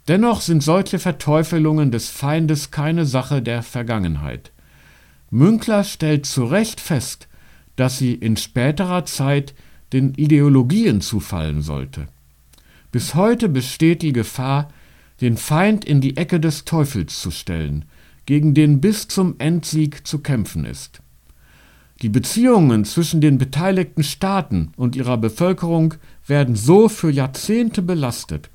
Dennoch 0.07 0.39
sind 0.39 0.63
solche 0.63 0.99
Verteufelungen 0.99 1.91
des 1.91 2.09
Feindes 2.09 2.71
keine 2.71 3.05
Sache 3.05 3.41
der 3.41 3.61
Vergangenheit. 3.61 4.53
Münkler 5.29 5.83
stellt 5.83 6.25
zu 6.25 6.45
Recht 6.45 6.79
fest, 6.79 7.27
dass 7.75 7.97
sie 7.97 8.13
in 8.13 8.37
späterer 8.37 9.03
Zeit 9.03 9.53
den 9.91 10.13
Ideologien 10.13 11.01
zufallen 11.01 11.61
sollte. 11.61 12.07
Bis 12.93 13.15
heute 13.15 13.49
besteht 13.49 14.01
die 14.01 14.13
Gefahr, 14.13 14.69
den 15.19 15.35
Feind 15.35 15.83
in 15.83 15.99
die 15.99 16.15
Ecke 16.15 16.39
des 16.39 16.63
Teufels 16.63 17.19
zu 17.19 17.31
stellen, 17.31 17.83
gegen 18.25 18.53
den 18.53 18.79
bis 18.79 19.09
zum 19.09 19.35
Endsieg 19.39 20.07
zu 20.07 20.19
kämpfen 20.19 20.63
ist. 20.63 21.01
Die 22.01 22.09
Beziehungen 22.09 22.85
zwischen 22.85 23.21
den 23.21 23.37
beteiligten 23.37 24.03
Staaten 24.03 24.71
und 24.77 24.95
ihrer 24.95 25.17
Bevölkerung 25.17 25.95
werden 26.27 26.55
so 26.55 26.89
für 26.89 27.11
Jahrzehnte 27.11 27.81
belastet, 27.81 28.49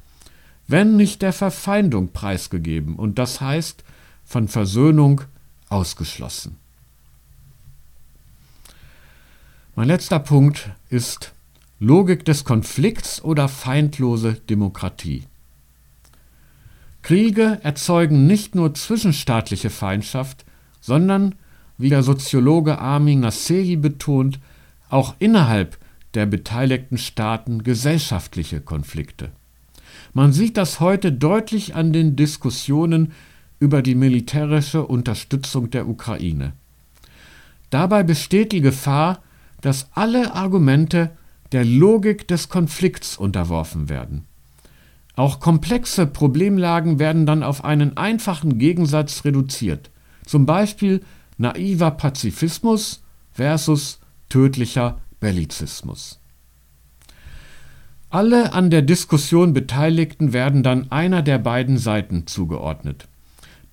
wenn 0.66 0.96
nicht 0.96 1.22
der 1.22 1.32
Verfeindung 1.32 2.12
preisgegeben 2.12 2.96
und 2.96 3.18
das 3.18 3.40
heißt 3.40 3.84
von 4.24 4.48
Versöhnung 4.48 5.22
ausgeschlossen. 5.68 6.56
Mein 9.74 9.88
letzter 9.88 10.18
Punkt 10.18 10.70
ist 10.90 11.32
Logik 11.78 12.24
des 12.24 12.44
Konflikts 12.44 13.22
oder 13.22 13.48
feindlose 13.48 14.34
Demokratie. 14.34 15.22
Kriege 17.02 17.60
erzeugen 17.62 18.26
nicht 18.26 18.54
nur 18.54 18.74
zwischenstaatliche 18.74 19.70
Feindschaft, 19.70 20.44
sondern, 20.80 21.36
wie 21.78 21.88
der 21.88 22.02
Soziologe 22.02 22.78
Armin 22.78 23.20
Nasseri 23.20 23.76
betont, 23.76 24.40
auch 24.90 25.14
innerhalb 25.20 25.78
der 26.14 26.26
beteiligten 26.26 26.98
Staaten 26.98 27.62
gesellschaftliche 27.62 28.60
Konflikte. 28.60 29.30
Man 30.14 30.32
sieht 30.32 30.56
das 30.56 30.80
heute 30.80 31.12
deutlich 31.12 31.74
an 31.74 31.92
den 31.92 32.16
Diskussionen 32.16 33.12
über 33.60 33.82
die 33.82 33.94
militärische 33.94 34.86
Unterstützung 34.86 35.70
der 35.70 35.88
Ukraine. 35.88 36.52
Dabei 37.70 38.02
besteht 38.02 38.52
die 38.52 38.60
Gefahr, 38.60 39.22
dass 39.60 39.88
alle 39.92 40.34
Argumente 40.34 41.10
der 41.52 41.64
Logik 41.64 42.28
des 42.28 42.48
Konflikts 42.48 43.16
unterworfen 43.16 43.88
werden. 43.88 44.24
Auch 45.16 45.40
komplexe 45.40 46.06
Problemlagen 46.06 46.98
werden 46.98 47.26
dann 47.26 47.42
auf 47.42 47.64
einen 47.64 47.96
einfachen 47.96 48.58
Gegensatz 48.58 49.24
reduziert, 49.24 49.90
zum 50.24 50.46
Beispiel 50.46 51.02
naiver 51.38 51.90
Pazifismus 51.90 53.02
versus 53.32 53.98
tödlicher 54.28 55.00
Bellizismus. 55.20 56.20
Alle 58.10 58.52
an 58.54 58.70
der 58.70 58.82
Diskussion 58.82 59.52
Beteiligten 59.52 60.32
werden 60.32 60.62
dann 60.62 60.90
einer 60.90 61.22
der 61.22 61.38
beiden 61.38 61.76
Seiten 61.76 62.26
zugeordnet. 62.26 63.06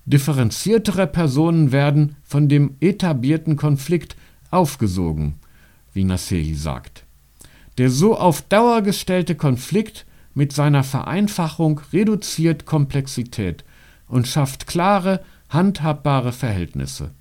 Differenziertere 0.06 1.08
Personen 1.08 1.72
werden 1.72 2.18
von 2.24 2.50
dem 2.50 2.76
etablierten 2.80 3.56
Konflikt 3.56 4.16
aufgesogen, 4.52 5.36
wie 5.94 6.04
Nasseri 6.04 6.54
sagt. 6.54 7.06
Der 7.78 7.90
so 7.90 8.18
auf 8.18 8.42
Dauer 8.42 8.82
gestellte 8.82 9.36
Konflikt 9.36 10.06
mit 10.34 10.52
seiner 10.52 10.84
Vereinfachung 10.84 11.82
reduziert 11.94 12.66
Komplexität 12.66 13.64
und 14.08 14.28
schafft 14.28 14.68
klare, 14.68 15.24
handhabbare 15.50 16.34
Verhältnisse. 16.34 17.12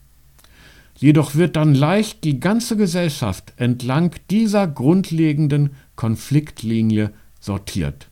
Jedoch 1.05 1.34
wird 1.34 1.57
dann 1.57 1.74
leicht 1.74 2.24
die 2.24 2.40
ganze 2.40 2.78
Gesellschaft 2.78 3.52
entlang 3.59 4.12
dieser 4.30 4.66
grundlegenden 4.66 5.74
Konfliktlinie 5.96 7.12
sortiert. 7.40 8.09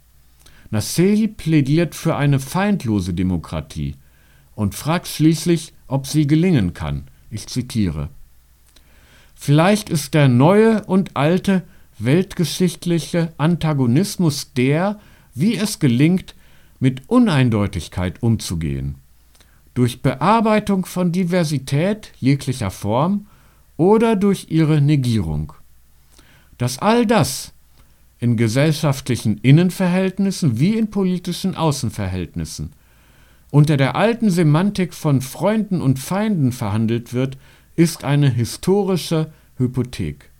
Nasseri 0.69 1.27
plädiert 1.27 1.95
für 1.95 2.17
eine 2.17 2.39
feindlose 2.39 3.15
Demokratie 3.15 3.95
und 4.55 4.75
fragt 4.75 5.09
schließlich, 5.09 5.73
ob 5.87 6.07
sie 6.07 6.27
gelingen 6.27 6.75
kann. 6.75 7.05
Ich 7.31 7.47
zitiere. 7.47 8.11
Vielleicht 9.35 9.89
ist 9.89 10.13
der 10.13 10.29
neue 10.29 10.85
und 10.85 11.17
alte 11.17 11.63
weltgeschichtliche 11.99 13.33
Antagonismus 13.39 14.53
der, 14.53 15.01
wie 15.35 15.57
es 15.57 15.79
gelingt, 15.79 16.35
mit 16.79 17.09
Uneindeutigkeit 17.09 18.23
umzugehen. 18.23 18.97
Durch 19.75 20.03
Bearbeitung 20.03 20.85
von 20.85 21.13
Diversität 21.13 22.13
jeglicher 22.19 22.71
Form 22.71 23.27
oder 23.77 24.17
durch 24.17 24.47
ihre 24.51 24.81
Negierung. 24.81 25.53
Dass 26.59 26.79
all 26.79 27.07
das 27.07 27.53
in 28.19 28.37
gesellschaftlichen 28.37 29.39
Innenverhältnissen 29.39 30.61
wie 30.61 30.77
in 30.77 30.91
politischen 30.91 31.57
Außenverhältnissen 31.57 32.73
unter 33.51 33.77
der 33.77 33.97
alten 33.97 34.31
Semantik 34.31 34.95
von 34.95 35.21
Freunden 35.21 35.83
und 35.83 35.99
Feinden 35.99 36.53
verhandelt 36.53 37.13
wird, 37.13 37.37
ist 37.77 38.05
eine 38.05 38.31
historische 38.31 39.33
Hypothek 39.59 40.33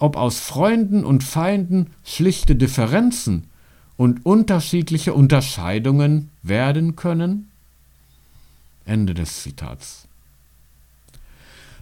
ob 0.00 0.16
aus 0.16 0.40
Freunden 0.40 1.04
und 1.04 1.22
Feinden 1.22 1.88
schlichte 2.04 2.56
Differenzen 2.56 3.44
und 3.96 4.24
unterschiedliche 4.24 5.12
Unterscheidungen 5.12 6.30
werden 6.42 6.96
können? 6.96 7.49
Ende 8.84 9.14
des 9.14 9.42
Zitats. 9.42 10.08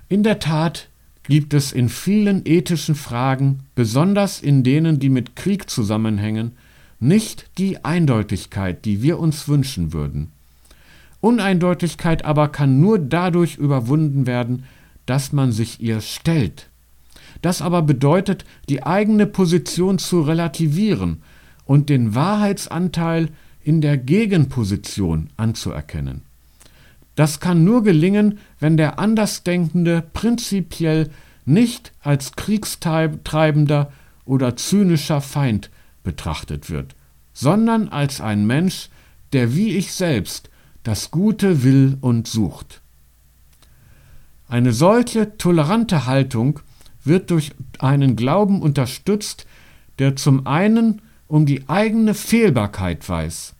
In 0.09 0.23
der 0.23 0.39
Tat 0.39 0.89
gibt 1.25 1.53
es 1.53 1.73
in 1.73 1.89
vielen 1.89 2.43
ethischen 2.47 2.95
Fragen, 2.95 3.61
besonders 3.75 4.41
in 4.41 4.65
denen, 4.65 4.99
die 4.99 5.11
mit 5.11 5.37
Krieg 5.37 5.69
zusammenhängen, 5.69 6.53
nicht 7.01 7.51
die 7.59 7.85
Eindeutigkeit, 7.85 8.85
die 8.85 9.03
wir 9.03 9.19
uns 9.19 9.47
wünschen 9.47 9.93
würden. 9.93 10.33
Uneindeutigkeit 11.21 12.25
aber 12.25 12.49
kann 12.49 12.81
nur 12.81 12.99
dadurch 12.99 13.57
überwunden 13.57 14.27
werden, 14.27 14.65
dass 15.07 15.33
man 15.33 15.53
sich 15.53 15.81
ihr 15.81 16.01
stellt. 16.01 16.69
Das 17.43 17.63
aber 17.63 17.83
bedeutet, 17.83 18.45
die 18.69 18.83
eigene 18.83 19.27
Position 19.27 19.99
zu 19.99 20.23
relativieren 20.23 21.23
und 21.65 21.89
den 21.89 22.15
Wahrheitsanteil 22.15 23.29
in 23.63 23.81
der 23.81 23.97
Gegenposition 23.99 25.31
anzuerkennen. 25.37 26.23
Das 27.19 27.41
kann 27.41 27.65
nur 27.65 27.83
gelingen, 27.83 28.39
wenn 28.61 28.77
der 28.77 29.01
Andersdenkende 29.01 30.05
prinzipiell 30.13 31.11
nicht 31.47 31.91
als 32.01 32.37
kriegstreibender 32.37 33.93
oder 34.25 34.55
zynischer 34.55 35.21
Feind 35.21 35.69
betrachtet 36.05 36.71
wird, 36.71 36.95
sondern 37.33 37.89
als 37.89 38.21
ein 38.21 38.47
Mensch, 38.47 38.89
der 39.33 39.57
wie 39.57 39.77
ich 39.77 39.95
selbst 39.95 40.49
das 40.85 41.11
Gute 41.11 41.65
will 41.65 41.99
und 42.01 42.29
sucht. 42.29 42.83
Eine 44.47 44.73
solche 44.73 45.37
tolerante 45.39 46.07
Haltung 46.07 46.61
wird 47.03 47.33
durch 47.33 47.51
einen 47.81 48.15
Glauben 48.15 48.63
unterstützt, 48.63 49.45
der 49.99 50.15
zum 50.15 50.47
einen 50.47 51.03
um 51.27 51.47
die 51.47 51.69
eigene 51.69 52.15
Fehlbarkeit 52.15 53.09
weiß 53.09 53.57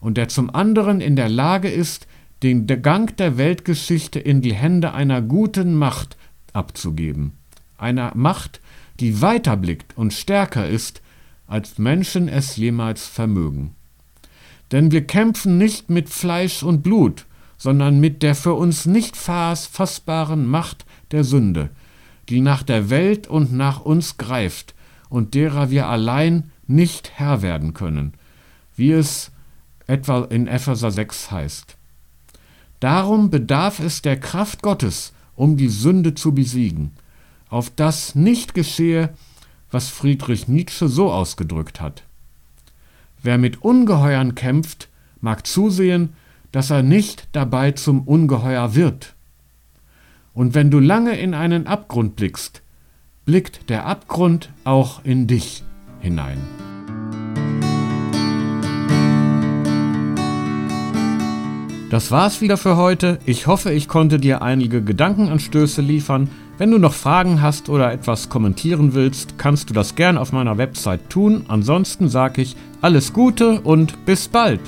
und 0.00 0.16
der 0.16 0.26
zum 0.26 0.52
anderen 0.52 1.00
in 1.00 1.14
der 1.14 1.28
Lage 1.28 1.68
ist, 1.68 2.08
den 2.42 2.66
Gang 2.66 3.16
der 3.16 3.36
Weltgeschichte 3.36 4.18
in 4.20 4.42
die 4.42 4.54
Hände 4.54 4.92
einer 4.92 5.22
guten 5.22 5.74
Macht 5.74 6.16
abzugeben, 6.52 7.32
einer 7.76 8.12
Macht, 8.14 8.60
die 9.00 9.20
weiterblickt 9.20 9.96
und 9.96 10.12
stärker 10.12 10.68
ist, 10.68 11.02
als 11.46 11.78
Menschen 11.78 12.28
es 12.28 12.56
jemals 12.56 13.06
vermögen. 13.06 13.74
Denn 14.70 14.92
wir 14.92 15.06
kämpfen 15.06 15.56
nicht 15.58 15.88
mit 15.88 16.10
Fleisch 16.10 16.62
und 16.62 16.82
Blut, 16.82 17.24
sondern 17.56 17.98
mit 18.00 18.22
der 18.22 18.34
für 18.34 18.54
uns 18.54 18.86
nicht 18.86 19.16
fassbaren 19.16 20.46
Macht 20.46 20.84
der 21.10 21.24
Sünde, 21.24 21.70
die 22.28 22.40
nach 22.40 22.62
der 22.62 22.90
Welt 22.90 23.26
und 23.26 23.52
nach 23.52 23.80
uns 23.80 24.16
greift 24.16 24.74
und 25.08 25.34
derer 25.34 25.70
wir 25.70 25.88
allein 25.88 26.52
nicht 26.66 27.12
Herr 27.14 27.42
werden 27.42 27.72
können, 27.72 28.12
wie 28.76 28.92
es 28.92 29.32
etwa 29.86 30.24
in 30.24 30.46
Epheser 30.46 30.90
6 30.90 31.30
heißt. 31.30 31.77
Darum 32.80 33.30
bedarf 33.30 33.80
es 33.80 34.02
der 34.02 34.18
Kraft 34.18 34.62
Gottes, 34.62 35.12
um 35.34 35.56
die 35.56 35.68
Sünde 35.68 36.14
zu 36.14 36.34
besiegen, 36.34 36.92
auf 37.48 37.70
das 37.70 38.14
nicht 38.14 38.54
geschehe, 38.54 39.14
was 39.70 39.88
Friedrich 39.88 40.48
Nietzsche 40.48 40.88
so 40.88 41.12
ausgedrückt 41.12 41.80
hat. 41.80 42.04
Wer 43.22 43.38
mit 43.38 43.62
Ungeheuern 43.62 44.34
kämpft, 44.34 44.88
mag 45.20 45.46
zusehen, 45.46 46.14
dass 46.52 46.70
er 46.70 46.82
nicht 46.82 47.28
dabei 47.32 47.72
zum 47.72 48.02
Ungeheuer 48.02 48.74
wird. 48.74 49.14
Und 50.32 50.54
wenn 50.54 50.70
du 50.70 50.78
lange 50.78 51.18
in 51.18 51.34
einen 51.34 51.66
Abgrund 51.66 52.16
blickst, 52.16 52.62
blickt 53.24 53.68
der 53.68 53.86
Abgrund 53.86 54.50
auch 54.64 55.04
in 55.04 55.26
dich 55.26 55.64
hinein. 56.00 56.38
Das 61.90 62.10
war's 62.10 62.42
wieder 62.42 62.58
für 62.58 62.76
heute. 62.76 63.18
Ich 63.24 63.46
hoffe, 63.46 63.72
ich 63.72 63.88
konnte 63.88 64.18
dir 64.18 64.42
einige 64.42 64.82
Gedankenanstöße 64.82 65.80
liefern. 65.80 66.28
Wenn 66.58 66.70
du 66.70 66.78
noch 66.78 66.92
Fragen 66.92 67.40
hast 67.40 67.70
oder 67.70 67.90
etwas 67.90 68.28
kommentieren 68.28 68.92
willst, 68.92 69.38
kannst 69.38 69.70
du 69.70 69.74
das 69.74 69.94
gern 69.94 70.18
auf 70.18 70.30
meiner 70.30 70.58
Website 70.58 71.08
tun. 71.08 71.46
Ansonsten 71.48 72.10
sage 72.10 72.42
ich 72.42 72.56
alles 72.82 73.14
Gute 73.14 73.62
und 73.62 74.04
bis 74.04 74.28
bald. 74.28 74.60